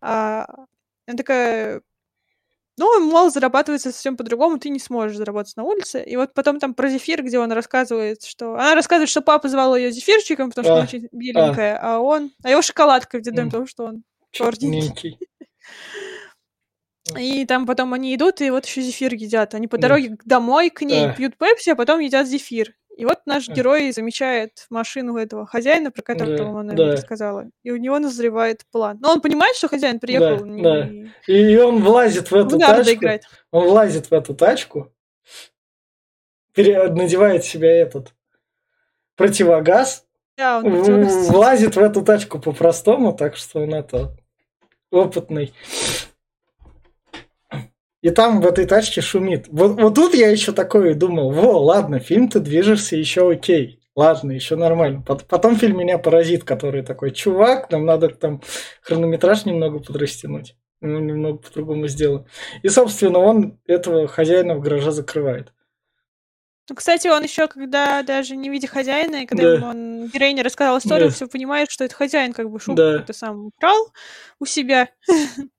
[0.01, 0.47] А...
[1.07, 1.81] Она такая,
[2.77, 6.03] ну, мол, зарабатывается совсем по-другому, ты не сможешь заработать на улице.
[6.03, 8.55] И вот потом там про зефир, где он рассказывает, что...
[8.55, 11.95] Она рассказывает, что папа звал ее зефирчиком, потому что а, она очень беленькая, а.
[11.95, 12.31] а он...
[12.43, 15.17] А его шоколадкой в детдоме, потому что он черненький.
[17.19, 19.53] И там потом они идут, и вот еще зефир едят.
[19.53, 22.73] Они по дороге домой к ней пьют пепси, а потом едят зефир.
[22.97, 26.91] И вот наш герой замечает машину этого хозяина, про которого да, она да.
[26.93, 27.45] рассказала.
[27.61, 28.97] И у него назревает план.
[29.01, 30.37] Но он понимает, что хозяин приехал.
[30.39, 30.63] Да, не...
[30.63, 30.89] да.
[31.27, 32.93] И он влазит в эту в тачку.
[32.93, 33.23] Играть.
[33.51, 34.93] Он влазит в эту тачку,
[36.55, 38.13] надевает себе этот
[39.17, 40.05] противогаз,
[40.37, 44.17] да, он влазит в эту тачку по-простому, так что он это
[44.95, 45.53] опытный.
[48.01, 49.47] И там в этой тачке шумит.
[49.47, 53.79] Вот, вот тут я еще такое думал, во, ладно, фильм ты движешься еще окей.
[53.95, 55.01] Ладно, еще нормально.
[55.01, 58.41] Потом фильм меня поразит, который такой, чувак, нам надо там
[58.83, 60.55] хронометраж немного подрастянуть.
[60.81, 62.25] Мы немного по-другому сделаем.
[62.61, 65.54] И, собственно, он этого хозяина в гараже закрывает.
[66.67, 69.53] Ну, кстати, он еще, когда даже не видя хозяина, и когда Да.
[69.53, 71.15] ему он героине рассказал историю, Да.
[71.15, 72.99] все понимает, что это хозяин как бы шубку Да.
[73.01, 73.91] это сам украл
[74.39, 74.89] у себя.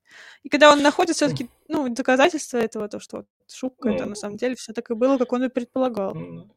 [0.43, 4.55] И когда он находит все-таки, ну, доказательства этого, то, что шубка это на самом деле
[4.57, 6.13] все так и было, как он и предполагал.
[6.15, 6.53] М.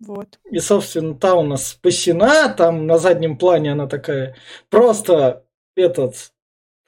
[0.00, 0.38] Вот.
[0.50, 4.36] И, собственно, та у нас спасена, там на заднем плане она такая
[4.68, 5.46] просто
[5.76, 6.32] этот,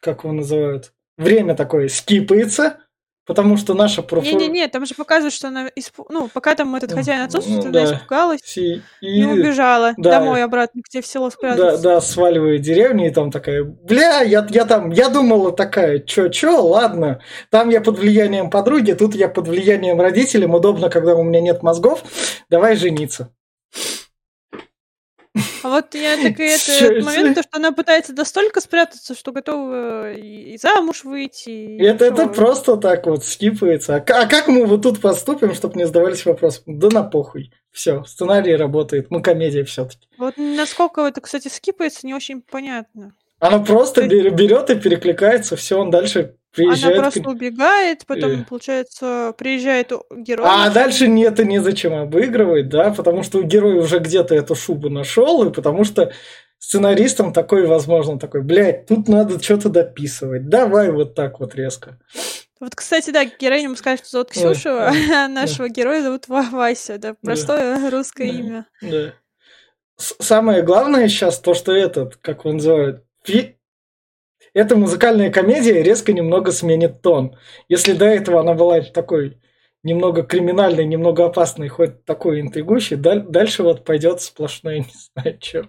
[0.00, 2.85] как его называют, время такое скипается,
[3.26, 4.26] потому что наша профу...
[4.26, 7.70] Не-не-не, там же показывают, что она испу- Ну, пока там этот Ну, хозяин отсутствует, ну,
[7.70, 7.94] она да.
[7.96, 10.10] испугалась И, и убежала да.
[10.18, 11.82] домой обратно, где в село Да, спрятаться.
[11.82, 16.62] да, сваливает деревню, и там такая, бля, я, я там, я думала такая, чё, чё,
[16.62, 21.40] ладно, там я под влиянием подруги, тут я под влиянием родителей, удобно, когда у меня
[21.40, 22.02] нет мозгов,
[22.48, 23.32] давай жениться.
[25.62, 30.12] А вот я так и этот момент, то, что она пытается настолько спрятаться, что готова
[30.12, 31.50] и и замуж выйти.
[31.50, 33.96] и Это, это просто так вот скипается.
[33.96, 36.62] А, а как мы вот тут поступим, чтобы не задавались вопросом?
[36.66, 37.52] Да на похуй.
[37.72, 40.08] Все, сценарий работает, мы комедия все-таки.
[40.16, 43.12] Вот насколько это, кстати, скипается, не очень понятно.
[43.38, 46.98] Она просто То бер- берет и перекликается, все, он дальше приезжает.
[46.98, 48.44] Она к- просто убегает, потом, Э.
[48.48, 50.46] получается, приезжает герой.
[50.48, 55.46] А дальше не это незачем обыгрывать, да, потому что герой уже где-то эту шубу нашел,
[55.48, 56.12] и потому что
[56.58, 61.98] сценаристам такой, возможно, такой, блядь, тут надо что-то дописывать, давай вот так вот резко.
[62.58, 66.48] Вот, кстати, да, героиню мы сказали, что зовут Ксюшу, Ой, а нашего героя зовут Ва-
[66.50, 68.38] Вася, да, простое русское Да.
[68.38, 68.66] имя.
[68.80, 69.12] Да.
[69.98, 73.56] Самое главное сейчас то, что этот, как его называют, фи-
[74.56, 77.36] эта музыкальная комедия резко немного сменит тон.
[77.68, 79.38] Если до этого она была такой
[79.82, 85.68] немного криминальной, немного опасной, хоть такой интригующей, даль- дальше вот пойдет сплошное, не знаю, что.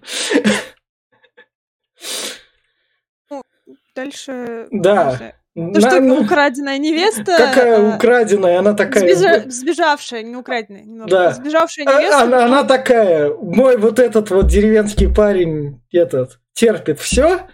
[3.94, 4.68] Дальше...
[4.70, 5.34] Да.
[5.54, 7.36] То, что украденная невеста...
[7.36, 9.04] Какая а, украденная, она такая...
[9.04, 11.10] сбежа- Сбежавшая, не украденная, немного.
[11.10, 11.32] Да.
[11.32, 12.22] Сбежавшая А- невеста.
[12.22, 17.48] Она, она такая, мой вот этот вот деревенский парень, этот, терпит все,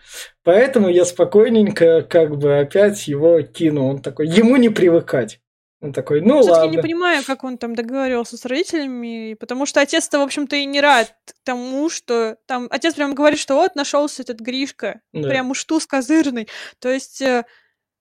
[0.45, 3.87] поэтому я спокойненько как бы опять его кину.
[3.89, 5.41] Он такой, ему не привыкать.
[5.81, 6.77] Он такой, ну Все-таки ладно.
[6.77, 10.81] не понимаю, как он там договаривался с родителями, потому что отец-то, в общем-то, и не
[10.81, 15.29] рад тому, что там отец прям говорит, что вот нашелся этот Гришка, Да.
[15.29, 16.49] прям уж туз козырный.
[16.79, 17.45] То есть э,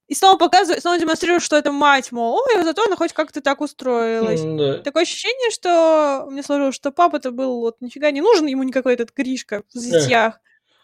[0.07, 3.59] и снова показывает, снова демонстрирует, что это мать, мол, ой, зато она хоть как-то так
[3.59, 4.41] устроилась.
[4.41, 4.77] Да.
[4.81, 9.11] Такое ощущение, что мне сложилось, что папа-то был вот нифига не нужен ему никакой этот
[9.13, 10.39] Гришка в зятьях.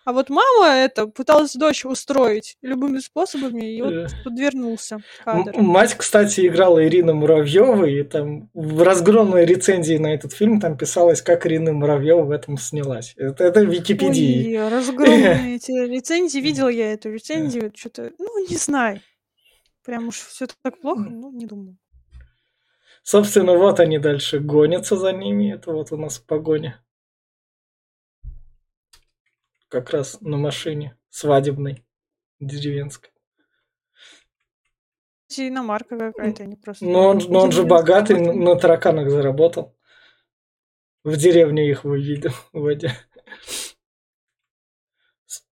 [0.05, 4.07] А вот мама это пыталась дочь устроить любыми способами, и вот Э.
[4.23, 5.51] подвернулся кадр.
[5.57, 11.21] Мать, кстати, играла Ирина Муравьева, и там в разгромной рецензии на этот фильм там писалось,
[11.21, 13.13] как Ирина Муравьева в этом снялась.
[13.17, 14.57] Это, это в Википедии.
[14.57, 16.39] Ой, разгромные эти рецензии.
[16.39, 17.71] Видела я эту рецензию.
[17.75, 19.01] Что-то, ну, не знаю.
[19.85, 21.77] Прям уж все так плохо, ну, не думаю.
[23.03, 25.53] Собственно, вот они дальше гонятся за ними.
[25.53, 26.81] Это вот у нас погоня.
[29.69, 31.85] Как раз на машине свадебной,
[32.39, 33.11] деревенской.
[35.37, 36.85] Иномарка какая-то, они просто...
[36.85, 39.77] Но он, но он же богатый, на тараканах заработал.
[41.03, 42.93] В деревне их выведел, вводя.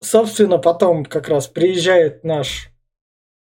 [0.02, 2.70] Собственно, потом как раз приезжает наш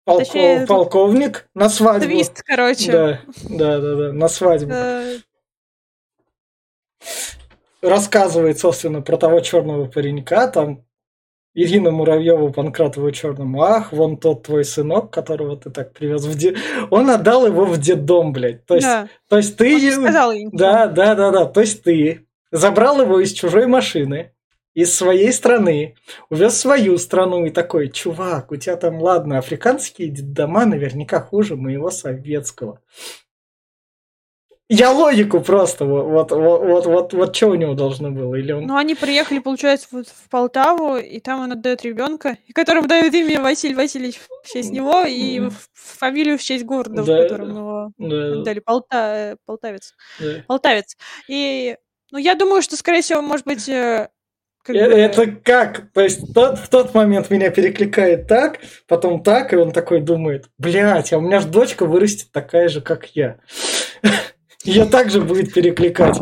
[0.04, 2.04] полко- Точнее, полковник на свадьбу.
[2.06, 2.92] Твист, короче.
[2.92, 4.74] Да, да, да, да, на свадьбу.
[7.88, 10.84] Рассказывает, собственно, про того черного паренька, там
[11.54, 13.62] Ирина Муравьева Панкратову черному.
[13.62, 16.54] Ах, вон тот твой сынок, которого ты так привез в де...
[16.90, 18.66] Он отдал его в детдом, блядь.
[18.66, 19.74] То есть, да, то есть ты...
[19.74, 20.32] он сказал.
[20.52, 21.44] Да, да, да, да.
[21.46, 24.32] То есть ты забрал его из чужой машины,
[24.74, 25.94] из своей страны,
[26.28, 31.56] увез в свою страну и такой, чувак, у тебя там, ладно, африканские дома наверняка хуже
[31.56, 32.82] моего советского.
[34.68, 38.66] Я логику просто, вот, вот, вот, вот, вот, что у него должно было, или он...
[38.66, 43.14] Ну, они приехали, получается, вот в Полтаву, и там он отдает ребенка, и которому дают
[43.14, 45.40] имя Василий Васильевич в честь него, и
[45.72, 49.36] фамилию в честь города, в Да, котором его Да, отдали, Полта...
[49.46, 49.94] Полтавец.
[50.18, 50.42] да.
[50.48, 50.96] Полтавец.
[51.28, 51.76] И,
[52.10, 54.08] ну, я думаю, что, скорее всего, может быть, э,
[54.64, 55.92] как Э, бы- Это как?
[55.92, 60.46] То есть тот, в тот момент меня перекликает так, потом так, и он такой думает,
[60.58, 63.38] блядь, а у меня же дочка вырастет такая же, как я.
[64.66, 66.18] Ее также будет перекликать.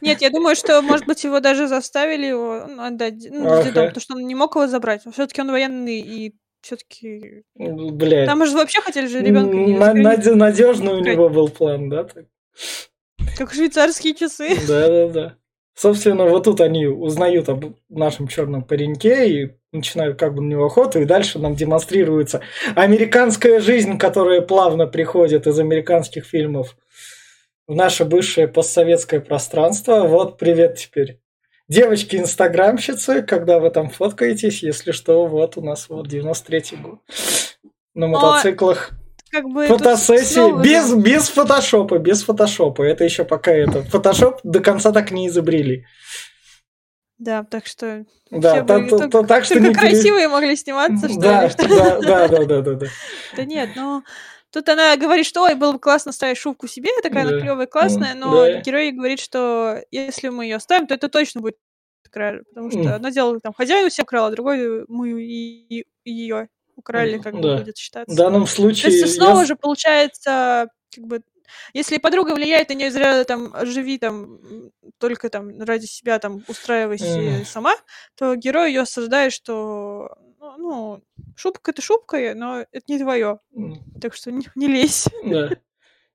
[0.00, 3.64] Нет, я думаю, что, может быть, его даже заставили его ну, отдать, ну, Ага.
[3.64, 5.02] детдом, потому что он не мог его забрать.
[5.12, 7.44] Все-таки он военный, и все-таки...
[7.54, 8.26] Блядь.
[8.26, 12.04] Там же вообще хотели же ребенка не Надежный у него был план, да?
[12.04, 12.26] так?
[13.36, 14.56] как швейцарские часы.
[14.68, 15.36] Да, да, да.
[15.74, 20.66] Собственно, вот тут они узнают об нашем черном пареньке и начинают как бы на него
[20.66, 22.42] охоту, и дальше нам демонстрируется
[22.74, 26.76] американская жизнь, которая плавно приходит из американских фильмов
[27.70, 30.00] в наше бывшее постсоветское пространство.
[30.02, 31.20] Вот привет теперь.
[31.68, 36.98] Девочки инстаграмщицы, когда вы там фоткаетесь, если что, вот у нас вот 93-й год.
[37.94, 38.90] На мотоциклах.
[39.30, 40.96] Как бы Фотосессии снова, без, да.
[41.00, 42.82] без фотошопа, без фотошопа.
[42.82, 43.84] Это еще пока это.
[43.84, 45.84] Фотошоп до конца так не изобрели.
[47.18, 50.26] Да, так что Да, та- были та- только, та- так что только не пере- красивые
[50.26, 51.52] могли сниматься, что Да, ли?
[51.56, 52.86] да, да, да, да, да, да.
[53.36, 54.02] Да нет, ну
[54.52, 57.40] тут она говорит, что ой, было бы классно ставить шубку себе, такая она Да.
[57.40, 58.60] клевая, классная, но да.
[58.60, 61.56] герой говорит, что если мы ее оставим, то это точно будет
[62.10, 62.88] кража, потому что М.
[62.96, 67.42] одно дело там хозяин у себя украл, а другое мы и, ее украли, как бы
[67.42, 67.56] Да.
[67.58, 68.12] будет считаться.
[68.12, 68.92] В данном То случае...
[68.92, 71.22] есть снова я- же получается, как бы,
[71.74, 74.40] если подруга влияет на нее зря, там, живи там
[74.98, 77.44] только там ради себя, там, устраивайся Мгм.
[77.44, 77.74] сама,
[78.16, 80.16] то герой ее осуждает, что,
[80.56, 81.02] ну, ну,
[81.36, 83.40] шубка это шубка, но это не твое,
[84.00, 85.08] так что не, не лезь.
[85.24, 85.50] Да.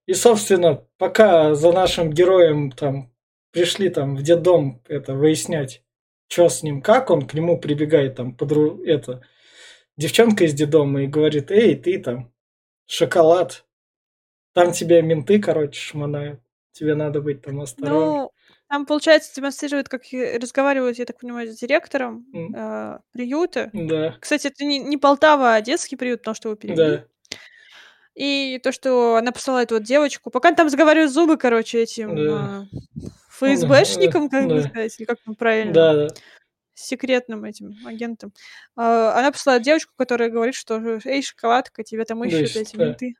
[0.05, 3.11] И, собственно, пока за нашим героем там
[3.51, 5.83] пришли там в детдом это выяснять,
[6.27, 8.83] что с ним, как он, к нему прибегает там подру...
[8.83, 9.23] это
[9.97, 12.31] девчонка из детдома и говорит, эй, ты там,
[12.85, 13.65] шоколад,
[14.53, 16.39] там тебя менты, короче, шмонают,
[16.71, 18.09] тебе надо быть там осторожным.
[18.09, 18.31] Ну,
[18.75, 22.53] там, получается, демонстрируют, как разговаривают, я так понимаю, с директором М.
[22.53, 23.69] э, приюта.
[23.71, 26.97] Да, Кстати, это не, не Полтава, а детский приют, потому что его перевели.
[26.97, 27.37] да,
[28.15, 32.67] И то, что она посылает вот девочку, пока она там заговаривает зубы, короче, этим Да.
[33.01, 34.67] а, ФСБшникам, как бы да.
[34.69, 36.07] сказать, или как там правильно, да, да.
[36.73, 38.33] секретным этим агентам.
[38.75, 42.75] А, Она посылает девочку, которая говорит, что «Эй, шоколадка, тебя там Да, ищут есть, эти
[42.75, 42.85] да.
[42.87, 43.13] менты.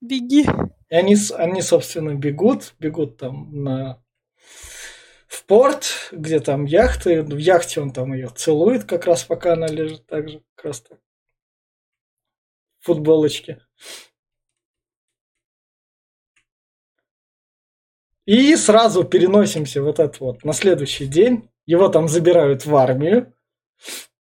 [0.00, 0.46] Беги».
[0.90, 4.00] И они, они, собственно, бегут, бегут там на
[5.26, 7.22] в порт, где там яхты.
[7.22, 10.80] В яхте он там ее целует, как раз пока она лежит так же, как раз
[10.80, 10.98] так.
[12.80, 13.60] В футболочке.
[18.24, 21.48] И сразу переносимся вот это вот на следующий день.
[21.64, 23.32] Его там забирают в армию.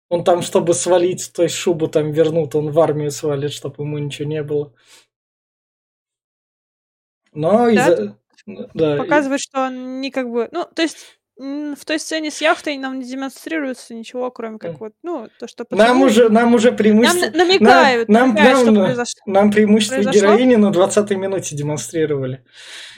[0.08, 3.98] Он там, чтобы свалить, то есть шубу там вернут, он в армию свалит, чтобы ему
[3.98, 4.74] ничего не было.
[7.32, 8.19] Но Да, из-за...
[8.46, 10.48] Да, и- Показывает, что он не как бы...
[10.52, 10.96] Ну, то есть
[11.42, 15.64] в той сцене с яхтой нам не демонстрируется ничего, кроме как вот, ну, то, что
[15.70, 16.06] нам поцелуй.
[16.06, 17.26] уже, нам уже Нам преимущество...
[17.30, 19.22] на- намекают, нам- намекают, нам- что нам- произошло.
[19.24, 20.20] Нам преимущество Произошло?
[20.20, 22.44] героини на 20-й минуте демонстрировали.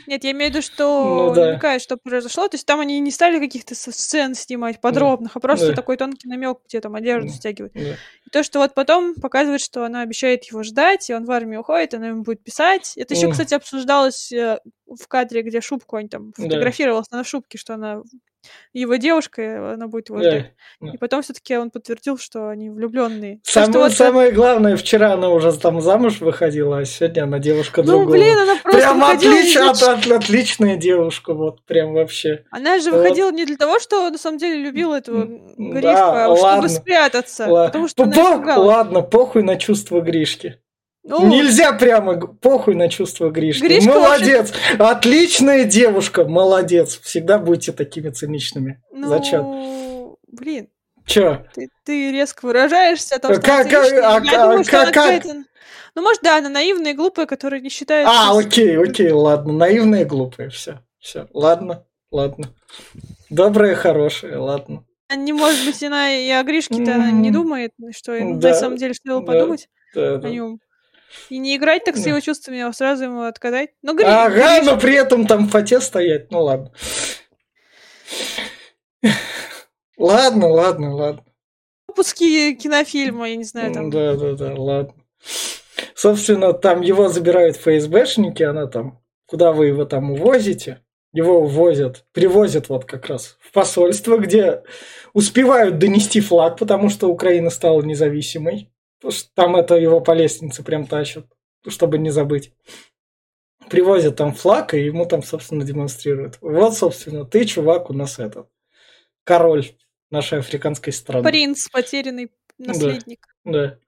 [0.09, 1.47] Нет, я имею в виду, что Ну да.
[1.51, 2.49] намекает, что произошло.
[2.49, 5.75] То есть там они не стали каких-то сцен снимать подробных, а просто Да.
[5.75, 7.33] такой тонкий намек, где там одежду М.
[7.35, 7.75] стягивают.
[7.75, 7.95] Да.
[8.33, 11.95] То, что вот потом показывает, что она обещает его ждать, и он в армию уходит,
[11.95, 12.95] она ему будет писать.
[12.97, 16.45] Это еще, кстати, обсуждалось э, в кадре, где шубку они там Да.
[16.45, 18.03] фотографировалась она в шубке, что она
[18.73, 20.47] его девушка, она будет его Да.
[20.81, 20.91] да.
[20.93, 23.41] И потом все-таки он подтвердил, что они влюбленные.
[23.45, 28.11] Самое, самое главное, вчера она уже там замуж выходила, а сегодня она девушка Ну, другого.
[28.13, 32.45] блин, она просто Прям выходила отлич- от- от- отличная девушка, вот прям вообще.
[32.51, 32.99] Она же Вот.
[33.03, 36.41] выходила не для того, что на самом деле любила этого М, Гришку, да, а чтобы
[36.43, 36.69] ладно.
[36.69, 37.47] спрятаться.
[37.49, 38.67] Ла- Потому что она По- испугалась.
[38.67, 40.59] Ладно, похуй на чувства Гришки.
[41.05, 43.65] Ну, Нельзя прямо похуй на чувства Гришки.
[43.65, 47.01] Гришка молодец, отличная девушка, молодец.
[47.01, 48.81] Всегда будьте такими циничными.
[48.93, 50.17] ну, Зачем?
[50.29, 50.69] блин,
[51.05, 51.45] Чё?
[51.55, 55.05] ты, ты резко выражаешься что как- а- Я а- думаю, что как- она как?
[55.05, 55.45] какая-то...
[55.95, 58.07] Ну, может, да, она наивная и глупая, которая не считает...
[58.09, 59.53] А, что- окей, окей, ладно.
[59.53, 60.49] Наивная и глупая.
[60.51, 61.27] Все, все.
[61.35, 62.55] Ладно, ладно.
[63.29, 64.85] Добрая, хорошая, ладно.
[65.09, 68.95] А Не может быть, она и о Гришке-то не думает, что Да, на самом деле
[68.95, 69.27] стоило да.
[69.27, 70.61] подумать Да, о нем.
[71.29, 73.71] И не играть так с его чувствами, а сразу ему отказать.
[73.83, 74.07] Ну, Гри...
[74.07, 76.31] Ага, но при этом там в фате стоять.
[76.31, 76.73] Ну ладно.
[79.99, 81.25] Ладно, ладно, ладно.
[81.93, 83.91] выпуски кинофильма, я не знаю, там...
[83.91, 84.95] Да, да, да, ладно.
[85.95, 90.81] Собственно, там его забирают ФСБшники, она там, куда вы его там увозите?
[91.13, 94.63] Его увозят, привозят вот как раз в посольство, где
[95.13, 98.72] успевают донести флаг, потому что Украина стала независимой.
[99.35, 101.27] Там это его по лестнице прям тащат,
[101.69, 102.53] чтобы не забыть.
[103.69, 106.39] Привозят там флаг, и ему там, собственно, демонстрируют.
[106.41, 108.49] Вот, собственно, ты, чувак, у нас этот
[109.25, 109.77] король
[110.11, 111.25] нашей африканской страны.
[111.25, 113.27] Принц, потерянный наследник.
[113.45, 113.79] Да.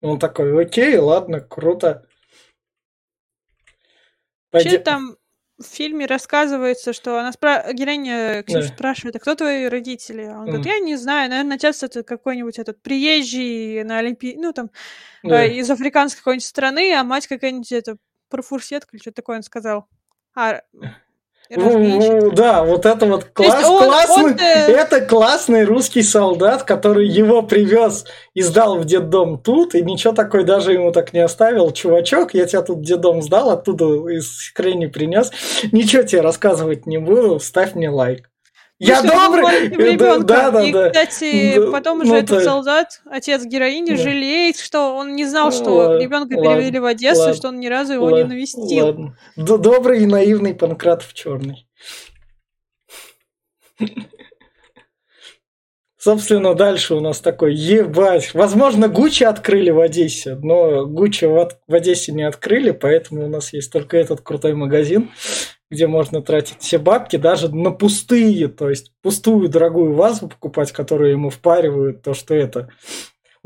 [0.00, 2.06] Он такой, окей, ладно, круто.
[4.50, 5.16] Пойдем- там
[5.58, 7.72] в фильме рассказывается, что она спра...
[7.72, 8.74] героиня Ксюша Да.
[8.74, 10.22] спрашивает, а кто твои родители?
[10.22, 10.74] А он говорит, Мгм.
[10.74, 14.34] я не знаю, наверное, отец это какой-нибудь этот приезжий на Олимпи...
[14.36, 14.70] ну там,
[15.22, 15.44] Да.
[15.44, 17.96] э, из африканской какой-нибудь страны, а мать какая-нибудь это
[18.28, 19.86] профурсетка или что-то такое он сказал.
[20.34, 20.62] А,
[22.32, 24.72] Да, вот это вот класс, он, классный, он, э...
[24.72, 30.44] это классный русский солдат, который его привез и сдал в детдом тут, и ничего такой
[30.44, 31.70] даже ему так не оставил.
[31.70, 35.32] Чувачок, я тебя тут в детдом сдал, оттуда из хрени принес.
[35.70, 38.30] Ничего тебе рассказывать не буду, ставь мне лайк.
[38.78, 39.68] Я добрый!
[39.68, 40.24] Ребенка.
[40.24, 40.90] Да, да, и, да.
[40.90, 42.44] кстати, да, потом уже ну, этот то...
[42.44, 43.96] солдат, отец героини, да.
[43.96, 47.94] жалеет, что он не знал, что ребенка перевели в Одессу, ладно, что он ни разу
[47.94, 48.86] его ладно, не навестил.
[48.86, 49.16] Ладно.
[49.36, 51.68] Добрый и наивный Панкратов черный.
[55.96, 58.34] Собственно, дальше у нас такой, ебать.
[58.34, 63.54] Возможно, Гуччи открыли в Одессе, но Гуччи в, в Одессе не открыли, поэтому у нас
[63.54, 65.10] есть только этот крутой магазин
[65.74, 71.10] где можно тратить все бабки даже на пустые, то есть пустую дорогую вазу покупать, которую
[71.10, 72.68] ему впаривают, то, что это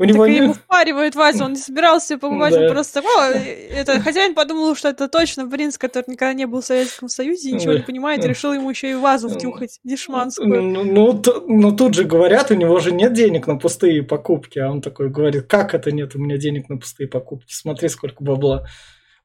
[0.01, 2.61] у него так ему впаривают вазу, он не собирался покупать, да.
[2.61, 6.65] он просто такой, это хозяин подумал, что это точно принц, который никогда не был в
[6.65, 10.63] Советском Союзе, ничего не понимает, решил ему еще и вазу втюхать дешманскую.
[10.63, 14.71] Ну, ну, ну, тут же говорят, у него же нет денег на пустые покупки, а
[14.71, 18.67] он такой говорит, как это нет у меня денег на пустые покупки, смотри, сколько бабла.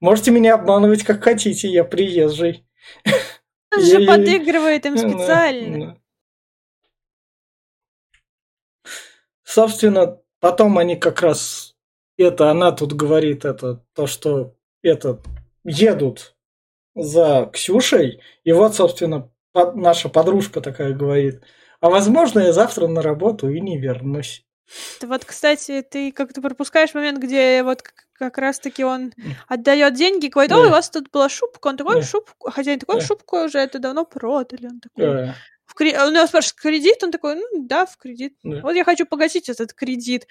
[0.01, 2.67] Можете меня обманывать как хотите, я приезжий.
[3.76, 6.01] Он же подыгрывает им специально.
[9.43, 11.74] Собственно, потом они как раз
[12.16, 15.20] это она тут говорит это то, что это
[15.64, 16.37] едут
[16.95, 19.30] за Ксюшей, и вот, собственно,
[19.74, 21.43] наша подружка такая говорит,
[21.80, 24.47] а возможно, я завтра на работу и не вернусь.
[25.01, 29.12] Ты вот, кстати, ты как-то пропускаешь момент, где вот как раз-таки он
[29.49, 33.45] отдает деньги, говорит, ой, у вас тут была шубка, он такой, шубку, хозяин такой, шубку
[33.45, 35.05] уже это давно продали, он такой,
[35.67, 35.99] в кре...
[36.01, 39.73] он его спрашивает, кредит, он такой, ну да, в кредит, вот я хочу погасить этот
[39.73, 40.27] кредит,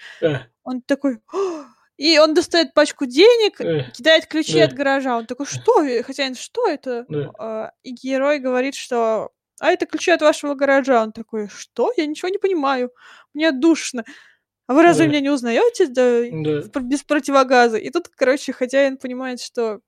[0.62, 1.20] он такой,
[1.96, 3.58] и он достает пачку денег,
[3.92, 7.06] кидает ключи от гаража, он такой, что, хозяин, что это?
[7.38, 9.30] А, и герой говорит, что
[9.64, 11.02] а это ключи от вашего гаража.
[11.02, 11.90] Он такой, что?
[11.96, 12.92] Я ничего не понимаю.
[13.32, 14.04] Мне душно.
[14.66, 15.10] А вы разве да.
[15.10, 15.86] меня не узнаете?
[15.86, 16.80] Да, да.
[16.80, 17.78] Без противогаза.
[17.78, 19.80] И тут, короче, хозяин понимает, что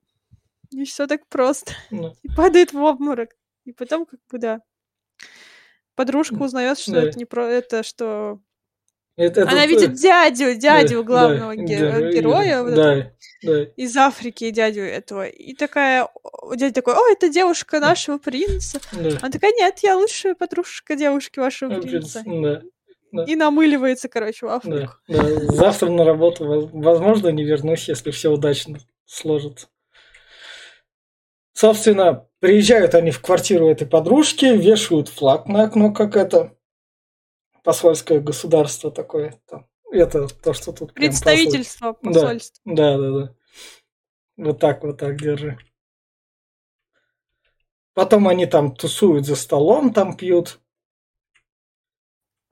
[0.73, 1.73] не все так просто.
[1.91, 2.15] Да.
[2.23, 3.33] И падает в обморок.
[3.67, 4.61] И потом, как бы, да.
[5.95, 7.03] Подружка узнает, что да.
[7.03, 8.41] это не про это, что
[9.17, 13.13] это, Она это, видит дядю, дядю да, главного да, ге- героя да, да,
[13.43, 13.63] да.
[13.77, 15.27] из Африки, дядю этого.
[15.27, 16.09] И такая,
[16.55, 18.79] дядя такой, о, это девушка нашего принца.
[18.93, 19.19] Да.
[19.23, 22.23] Она такая, нет, я лучшая подружка девушки вашего принца.
[22.27, 22.63] Да.
[23.13, 23.25] Да.
[23.25, 24.95] И намыливается, короче, в Африку.
[25.09, 25.53] Да, да.
[25.53, 29.69] Завтра на работу, возможно, не вернусь, если все удачно сложится.
[31.55, 36.56] Собственно, приезжают они в квартиру этой подружки, вешают флаг на окно, как это
[37.67, 39.41] посольское государство такое.
[39.49, 39.67] Там.
[39.91, 40.95] Это то, что тут...
[40.95, 42.63] Представительство посольства.
[42.65, 43.35] Да, да, да, да.
[44.37, 45.59] Вот так, вот так держи.
[47.93, 50.61] Потом они там тусуют за столом, там пьют.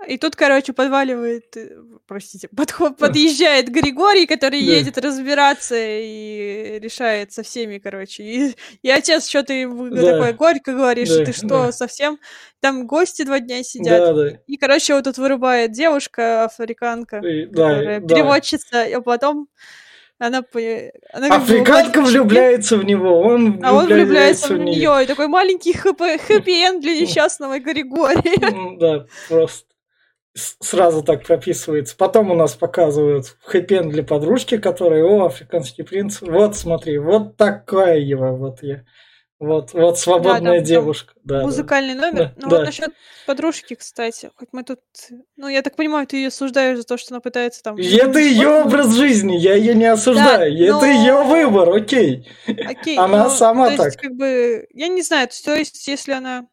[0.06, 1.70] И тут, короче, подваливает, э,
[2.06, 4.72] простите, подход, подъезжает Григорий, который да.
[4.72, 8.22] едет разбираться и решает со всеми, короче.
[8.22, 9.52] И, и отец что-то
[9.90, 10.12] да.
[10.12, 11.72] такое горько говоришь, да, ты что, да.
[11.72, 12.18] совсем?
[12.60, 13.98] Там гости два дня сидят.
[13.98, 14.38] Да, да.
[14.46, 19.48] И, короче, вот тут вырубает девушка, африканка, и, которая да, переводчица, а потом
[20.18, 20.44] она,
[21.12, 25.02] она Африканка бы, влюбляется в него, он а он влюбляется в нее.
[25.02, 28.78] И такой маленький хэппи-энд для несчастного Григория.
[28.78, 29.73] Да, просто
[30.34, 31.96] сразу так прописывается.
[31.96, 37.98] Потом у нас показывают хэппи для подружки, которая, о, африканский принц, вот смотри, вот такая
[37.98, 38.84] его, вот я.
[39.40, 41.12] Вот, вот свободная да, девушка.
[41.24, 42.00] Да, музыкальный да.
[42.00, 42.24] номер.
[42.24, 42.56] Да, ну да.
[42.56, 42.90] вот насчет
[43.26, 44.78] подружки, кстати, хоть мы тут,
[45.36, 47.76] ну я так понимаю, ты ее осуждаешь за то, что она пытается там.
[47.76, 50.78] Это ее образ жизни, я ее не осуждаю, да, но...
[50.78, 52.28] это ее выбор, окей.
[52.46, 52.96] Окей.
[52.96, 53.86] Она но, сама то так.
[53.86, 56.46] Есть, как бы, я не знаю, то есть если она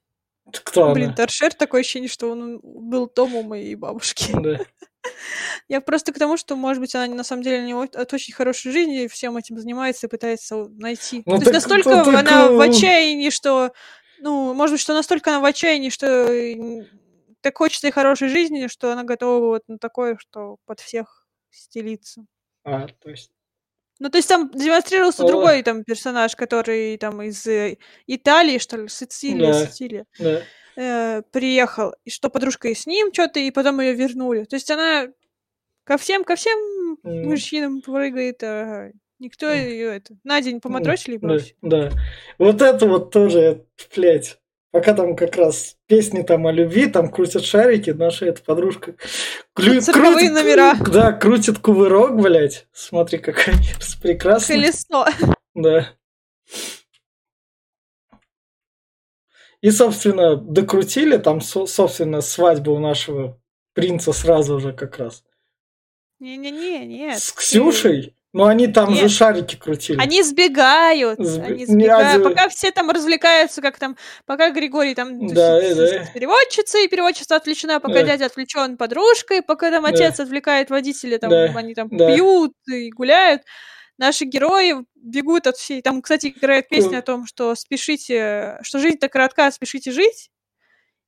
[0.60, 1.16] кто Блин, она?
[1.16, 4.32] Торшер такое ощущение, что он был Том у моей бабушки.
[4.34, 4.60] Да.
[5.68, 8.72] Я просто к тому, что, может быть, она на самом деле не от очень хорошей
[8.72, 11.24] жизни всем этим занимается и пытается найти.
[11.26, 12.08] Ну, То так, есть настолько так...
[12.08, 13.74] она в отчаянии, что...
[14.20, 16.86] Ну, может быть, что настолько она в отчаянии, что
[17.41, 22.26] так хочется и хорошей жизни, что она готова вот на такое, что под всех стелиться.
[22.64, 23.32] А, то есть
[24.02, 25.28] ну, то есть там демонстрировался О.
[25.28, 27.78] другой там персонаж, который там из э,
[28.08, 29.68] Италии, что ли, Сицилии, да.
[29.68, 30.41] Сицилия, да.
[30.76, 34.45] Э, приехал, и что подружка и с ним что-то, и потом ее вернули.
[34.45, 35.08] То есть она
[35.84, 36.58] ко всем, ко всем
[37.04, 37.26] mm.
[37.26, 38.89] мужчинам прыгает, а
[39.20, 39.70] никто mm.
[39.70, 41.56] ее это на день поматросили и бросили.
[41.62, 41.95] Да, да.
[42.39, 44.41] Вот это вот тоже, блядь.
[44.72, 48.95] Пока там как раз песни там о любви, там крутят шарики, наша эта подружка
[49.53, 49.82] Клю...
[49.82, 50.76] крутит, номера.
[50.76, 52.67] Да, крутит кувырок, блядь.
[52.72, 53.55] Смотри, какая
[54.01, 54.57] прекрасная.
[54.57, 55.05] Колесо.
[55.53, 55.89] Да.
[59.59, 63.39] И, собственно, докрутили, там, собственно, свадьба у нашего
[63.74, 65.24] принца сразу же как раз.
[66.19, 67.19] Не-не-не, нет.
[67.19, 68.15] С Ксюшей?
[68.34, 69.02] Ну, они там Нет.
[69.02, 70.00] же шарики крутили.
[70.00, 71.20] Они сбегают.
[71.20, 71.44] Сб...
[71.44, 72.24] Они сбегают.
[72.24, 76.06] Не, пока все там развлекаются, как там, пока Григорий там да, с, да.
[76.06, 78.04] с переводчицей, переводчица отвлечена, пока да.
[78.04, 80.24] дядя отвлечен подружкой, пока там отец да.
[80.24, 81.52] отвлекает водителя, там да.
[81.56, 82.14] они там да.
[82.14, 83.42] пьют и гуляют.
[83.98, 85.82] Наши герои бегут от всей.
[85.82, 90.30] Там, кстати, играет песня о том, что спешите, что жизнь так коротка, спешите жить.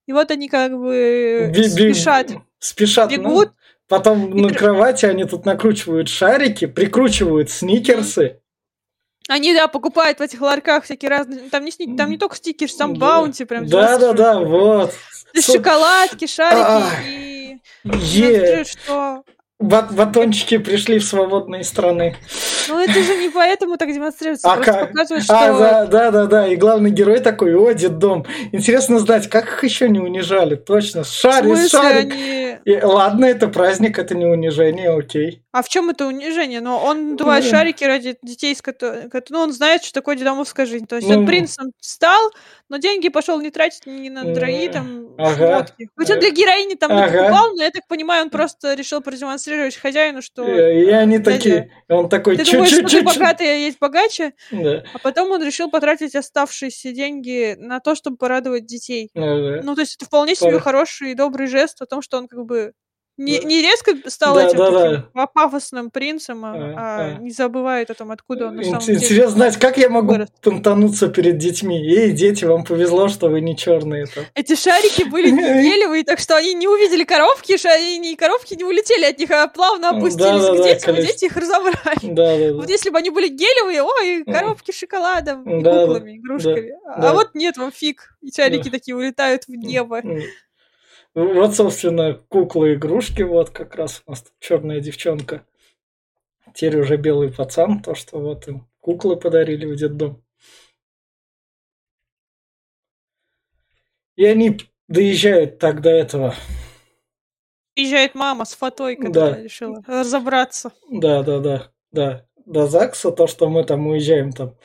[0.07, 2.31] И вот они как бы Би спешат.
[2.59, 3.09] Спешат.
[3.09, 3.47] Ну, бегут.
[3.47, 3.55] Ну
[3.93, 4.57] Потом и на при...
[4.57, 8.39] кровати они тут накручивают шарики, прикручивают сникерсы.
[9.29, 11.49] Они, да, покупают в этих ларьках всякие разные...
[11.51, 11.95] Там не, сни...
[11.95, 13.67] там не только сникерс, там баунти прям.
[13.67, 14.93] Да, да, да, вот.
[15.39, 17.57] Шоколадки, шарики и...
[17.83, 18.65] Е.
[18.65, 19.32] Что Бат
[19.63, 22.15] батончики пришли в свободные страны.
[22.67, 24.51] Ну это же не поэтому так демонстрируется.
[24.51, 24.89] А как?
[24.89, 25.33] Показывает, что...
[25.33, 26.47] А, да, да, да, да.
[26.47, 28.25] И главный герой такой, о, дом.
[28.51, 30.55] Интересно знать, как их еще не унижали.
[30.55, 31.03] Точно.
[31.03, 32.13] Шарик, шарик.
[32.13, 32.57] Они...
[32.65, 35.42] И, ладно, это праздник, это не унижение, окей.
[35.53, 36.61] А в чем это унижение?
[36.61, 39.13] Но он надувает шарики ради детей, с которых...
[39.29, 40.87] Ну, он знает, что такое дедомовская жизнь.
[40.87, 41.19] То есть ну...
[41.19, 42.31] он принцем стал,
[42.69, 45.35] но деньги пошел не тратить ни на дорогие там ага.
[45.35, 45.89] шмотки.
[45.95, 47.05] Хоть он для героини там ага.
[47.05, 50.43] покупал, но я так понимаю, он просто решил продемонстрировать хозяину, что...
[50.43, 51.69] И, и они такие...
[51.87, 52.35] Он такой...
[52.35, 54.33] Ты думаешь, что ты богатый, а есть богаче?
[54.49, 54.83] Да.
[54.91, 59.11] А потом он решил потратить оставшиеся деньги на то, чтобы порадовать детей.
[59.13, 59.61] Ага.
[59.63, 62.43] Ну, то есть это вполне себе хороший и добрый жест о том, что он как
[62.43, 62.73] бы
[63.17, 65.27] не, не резко стал да, этим да, таким да.
[65.27, 69.27] пафосным принцем, а, а, а, не забывает о том, откуда он на самом Интересно деле.
[69.27, 70.29] знать, как я могу вырос.
[70.41, 71.77] понтануться перед детьми.
[71.77, 74.05] Эй, дети, вам повезло, что вы не черные.
[74.05, 74.25] -то.
[74.33, 79.19] Эти шарики были гелевые, так что они не увидели коровки, они коровки не улетели от
[79.19, 81.73] них, а плавно опустились да, да, к детям, да, и дети их разобрали.
[82.13, 86.71] Да, да, вот если бы они были гелевые, ой, коровки с шоколадом, да, куклами, игрушками.
[86.97, 88.15] Да, а вот нет, вам фиг.
[88.21, 88.71] И шарики да.
[88.71, 90.01] такие улетают в небо.
[91.15, 95.45] Вот, собственно, куклы-игрушки, вот как раз у нас черная девчонка.
[96.53, 100.23] Теперь уже белый пацан, то, что вот им куклы подарили в детдом.
[104.15, 106.35] И они доезжают так до этого.
[107.75, 109.41] Приезжает мама с фотой, которая да.
[109.41, 110.71] решила разобраться.
[110.89, 112.27] Да, да, да, да.
[112.45, 114.55] До ЗАГСа, то, что мы там уезжаем там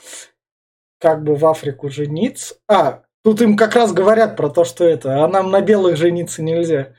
[0.98, 2.56] как бы в Африку жениться.
[2.66, 6.40] А, Тут им как раз говорят про то, что это, а нам на белых жениться
[6.40, 6.94] нельзя.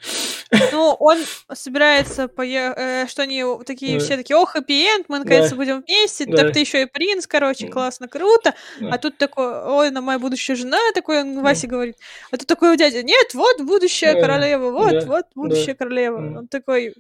[0.72, 1.20] Ну, он
[1.54, 4.04] собирается поехать, э, что они такие, да.
[4.04, 5.56] все такие, о, хэппи-энд, мы наконец-то да.
[5.56, 6.38] будем вместе, да.
[6.38, 8.54] так ты еще и принц, короче, классно, круто.
[8.80, 8.90] Да.
[8.94, 11.74] А тут такой, ой, на моя будущая жена, такой он Вася да.
[11.74, 11.98] говорит.
[12.32, 14.22] А тут такой у дяди, нет, вот будущая да.
[14.22, 15.06] королева, вот, да.
[15.06, 15.76] вот будущая да.
[15.76, 16.22] королева.
[16.22, 16.40] Да.
[16.40, 16.96] Он такой,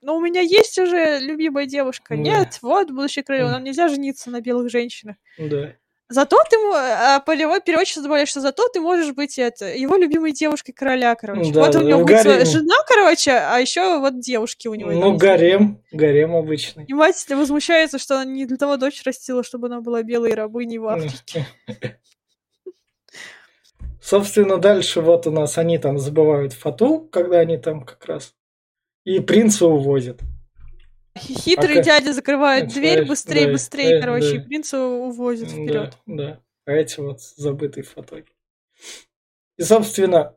[0.00, 2.16] ну, у меня есть уже любимая девушка.
[2.16, 2.22] Да.
[2.22, 5.16] Нет, вот будущая королева, нам нельзя жениться на белых женщинах.
[5.38, 5.74] Да.
[6.10, 10.72] Зато ты, а, полевой переводчик добавляет, что зато ты можешь быть это, его любимой девушкой
[10.72, 11.50] короля, короче.
[11.50, 12.46] Да, вот у него будет гарем.
[12.46, 14.92] жена, короче, а еще вот девушки у него.
[14.92, 16.84] Ну, гарем, гарем обычный.
[16.84, 20.76] И мать возмущается, что она не для того дочь растила, чтобы она была белой рабыней
[20.76, 21.46] в Африке.
[24.02, 28.34] Собственно, дальше вот у нас они там забывают фату, когда они там как раз
[29.04, 30.20] и принца увозят.
[31.16, 31.82] Хитрый Пока...
[31.82, 34.36] дядя закрывает дверь быстрее, да, быстрее, да, короче, да.
[34.36, 35.96] и принца увозит вперед.
[36.06, 36.40] Да, да.
[36.66, 38.24] А эти вот забытые фото.
[39.56, 40.34] И, собственно,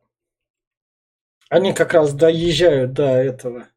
[1.49, 3.67] они как раз доезжают до этого.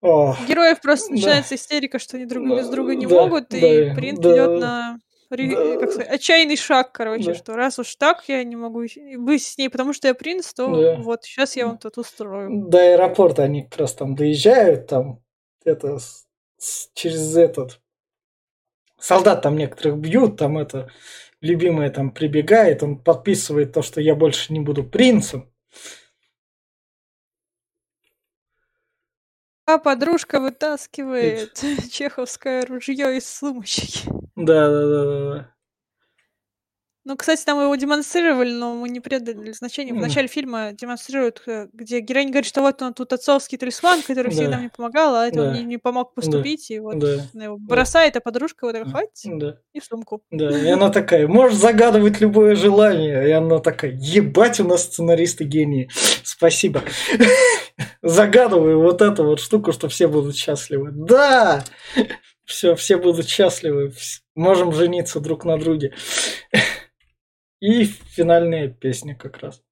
[0.00, 1.14] О, Героев просто да.
[1.14, 4.32] начинается истерика, что они друг да, без друга не да, могут, да, и принц да,
[4.32, 4.98] идет на
[5.30, 5.78] да.
[5.80, 7.34] как сказать, отчаянный шаг, короче, да.
[7.34, 8.84] что раз уж так я не могу
[9.18, 11.02] быть с ней, потому что я принц, то да.
[11.02, 12.68] вот сейчас я вам тут устрою.
[12.68, 15.22] До аэропорта они как раз там доезжают, там
[15.66, 15.98] это
[16.94, 17.80] через этот
[18.98, 20.90] солдат там некоторых бьют, там это
[21.40, 25.50] любимая там прибегает, он подписывает то, что я больше не буду принцем.
[29.66, 31.54] А подружка вытаскивает
[31.90, 34.08] чеховское ружье из сумочки.
[34.36, 35.55] Да, да, да, да.
[37.06, 39.92] Ну, кстати, там его демонстрировали, но мы не придали значения.
[39.92, 44.32] В начале фильма демонстрируют, э, где героиня говорит, что вот он тут отцовский талисман, который
[44.32, 44.58] всегда да.
[44.58, 46.96] мне помогал, а это он не, не помог поступить, и вот
[47.32, 50.24] она его бросает, а подружка его такая, хватит, и в сумку.
[50.32, 55.44] Да, и она такая, можешь загадывать любое желание, и она такая, ебать, у нас сценаристы
[55.44, 55.88] гении,
[56.24, 56.82] спасибо.
[58.02, 60.90] Загадываю вот эту вот штуку, что все будут счастливы.
[60.92, 61.62] Да!
[62.44, 63.92] Все, все будут счастливы,
[64.36, 65.94] можем жениться друг на друге.
[67.60, 69.62] И финальная песня как раз.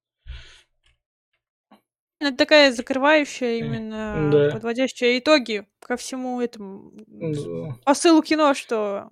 [2.19, 4.51] Это такая закрывающая, именно да.
[4.51, 7.75] подводящая итоги ко всему этому да.
[7.83, 9.09] посылу кино, что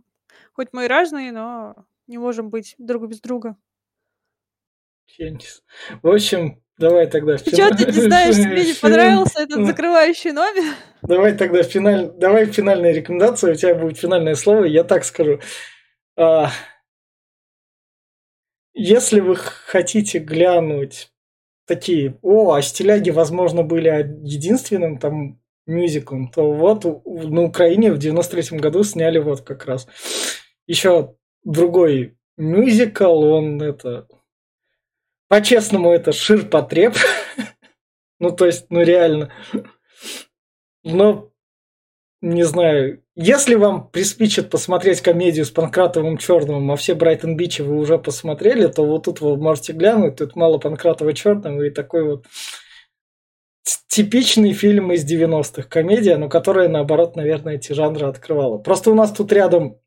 [0.53, 1.75] хоть мы и разные, но
[2.07, 3.57] не можем быть друг без друга.
[5.05, 5.63] Феникс.
[6.01, 7.37] В общем, давай тогда...
[7.37, 10.73] Что ты не знаешь, тебе не понравился этот закрывающий номер?
[11.01, 12.09] Давай тогда финаль...
[12.13, 15.39] давай финальная рекомендация, у тебя будет финальное слово, я так скажу.
[16.17, 16.49] А...
[18.73, 21.11] Если вы хотите глянуть
[21.65, 23.89] такие, о, а стиляги, возможно, были
[24.23, 29.87] единственным там мюзиклом, то вот на Украине в 93 году сняли вот как раз
[30.67, 34.07] еще другой мюзикл, он это...
[35.29, 36.93] По-честному, это ширпотреб.
[38.19, 39.33] ну, то есть, ну, реально.
[40.83, 41.31] Но,
[42.21, 47.77] не знаю, если вам приспичит посмотреть комедию с Панкратовым Черным, а все Брайтон Бичи вы
[47.77, 52.25] уже посмотрели, то вот тут вы можете глянуть, тут мало Панкратова Черного и такой вот
[53.87, 58.57] типичный фильм из 90-х, комедия, но которая, наоборот, наверное, эти жанры открывала.
[58.57, 59.77] Просто у нас тут рядом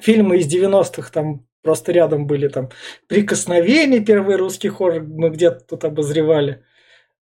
[0.00, 2.70] фильмы из 90-х, там просто рядом были там
[3.06, 6.64] «Прикосновение», первый русский хоррор, мы где-то тут обозревали.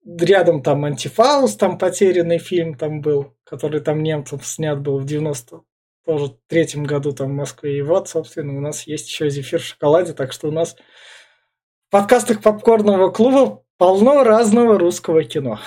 [0.06, 5.62] Рядом там «Антифаус», там потерянный фильм там был, который там немцев снят был в 90
[6.08, 7.78] тоже третьем году там в Москве.
[7.78, 11.92] И вот, собственно, у нас есть еще «Зефир в шоколаде», так что у нас в
[11.92, 15.60] подкастах попкорного клуба полно разного русского кино.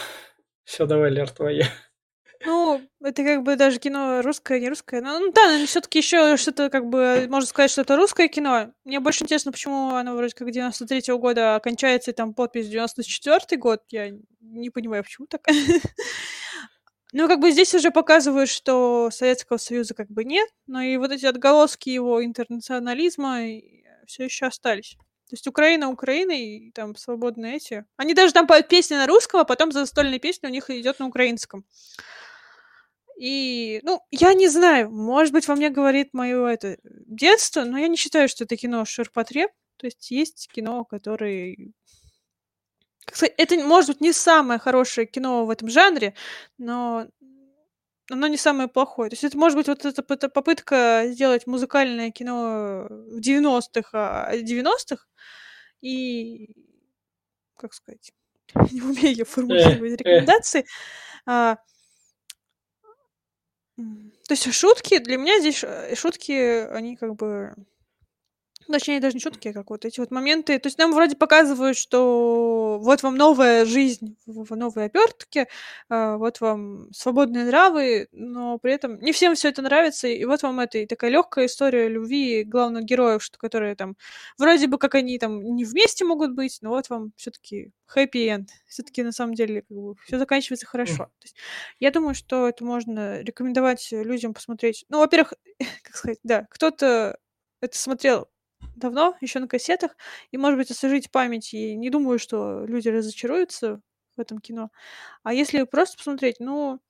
[0.65, 1.67] Все, давай, Лер, твоя.
[2.45, 5.03] Ну, это как бы даже кино русское, не русское.
[5.03, 8.73] Ну, ну да, наверное, все-таки еще что-то, как бы, можно сказать, что это русское кино.
[8.85, 13.83] Мне больше интересно, почему оно вроде как 93-го года окончается, и там подпись 94-й год.
[13.91, 14.11] Я
[14.41, 15.47] не понимаю, почему так.
[17.13, 21.11] Ну, как бы здесь уже показывают, что Советского Союза как бы нет, но и вот
[21.11, 23.41] эти отголоски его интернационализма
[24.07, 24.97] все еще остались.
[25.29, 27.85] То есть Украина, Украина и там свободные эти.
[27.97, 31.07] Они даже там поют песни на русском, а потом застольная песня у них идет на
[31.07, 31.65] украинском.
[33.21, 37.87] И, ну, я не знаю, может быть, во мне говорит мое это детство, но я
[37.87, 39.51] не считаю, что это кино ширпотреб.
[39.77, 41.55] То есть есть кино, которое...
[43.37, 46.15] Это, может быть, не самое хорошее кино в этом жанре,
[46.57, 47.09] но
[48.11, 49.11] оно не самое плохое.
[49.11, 55.05] То есть это может быть вот эта попытка сделать музыкальное кино в 90-х, 90-х,
[55.83, 56.55] и,
[57.59, 58.13] как сказать,
[58.71, 60.65] не умею я формулировать рекомендации.
[61.27, 61.59] А,
[64.27, 67.55] то есть шутки, для меня здесь э, шутки, они как бы
[68.71, 70.59] Точнее, даже не шутки, а как вот эти вот моменты.
[70.59, 75.49] То есть нам вроде показывают, что вот вам новая жизнь в новой обертке,
[75.89, 80.43] а, вот вам свободные нравы, но при этом не всем все это нравится, и вот
[80.43, 83.97] вам это и такая легкая история любви главных героев, что которые там
[84.39, 88.49] вроде бы как они там не вместе могут быть, но вот вам все-таки happy end.
[88.67, 91.05] Все-таки на самом деле как бы, все заканчивается хорошо.
[91.19, 91.37] То есть,
[91.81, 94.85] я думаю, что это можно рекомендовать людям посмотреть.
[94.89, 95.35] Ну, во-первых,
[95.83, 97.19] как сказать, да, кто-то
[97.61, 98.29] это смотрел
[98.77, 99.97] давно, еще на кассетах,
[100.31, 103.81] и, может быть, освежить память, и не думаю, что люди разочаруются
[104.17, 104.71] в этом кино.
[105.23, 106.81] А если просто посмотреть, ну,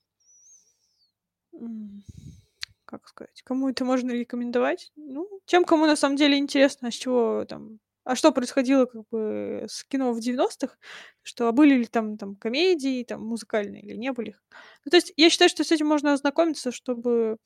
[2.85, 4.93] как сказать, кому это можно рекомендовать?
[4.97, 9.03] Ну, тем, кому на самом деле интересно, а с чего там а что происходило как
[9.11, 10.77] бы с кино в 90-х,
[11.23, 14.37] что а были ли там, там комедии, там музыкальные или не были.
[14.85, 17.37] Ну, то есть я считаю, что с этим можно ознакомиться, чтобы...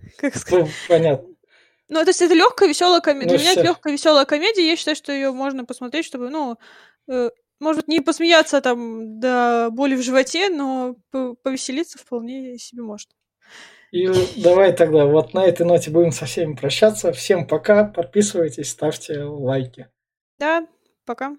[0.18, 0.66] как сказать?
[0.66, 1.28] Ну, понятно.
[1.88, 3.32] Ну, то есть это легкая, веселая комедия.
[3.32, 4.66] Ну, Для меня это легкая, веселая комедия.
[4.66, 6.58] Я считаю, что ее можно посмотреть, чтобы, ну,
[7.10, 7.30] э,
[7.60, 13.10] может не посмеяться там до боли в животе, но повеселиться вполне себе можно.
[13.90, 17.12] И давай тогда вот на этой ноте будем со всеми прощаться.
[17.12, 19.88] Всем пока, подписывайтесь, ставьте лайки.
[20.38, 20.66] Да,
[21.06, 21.36] пока.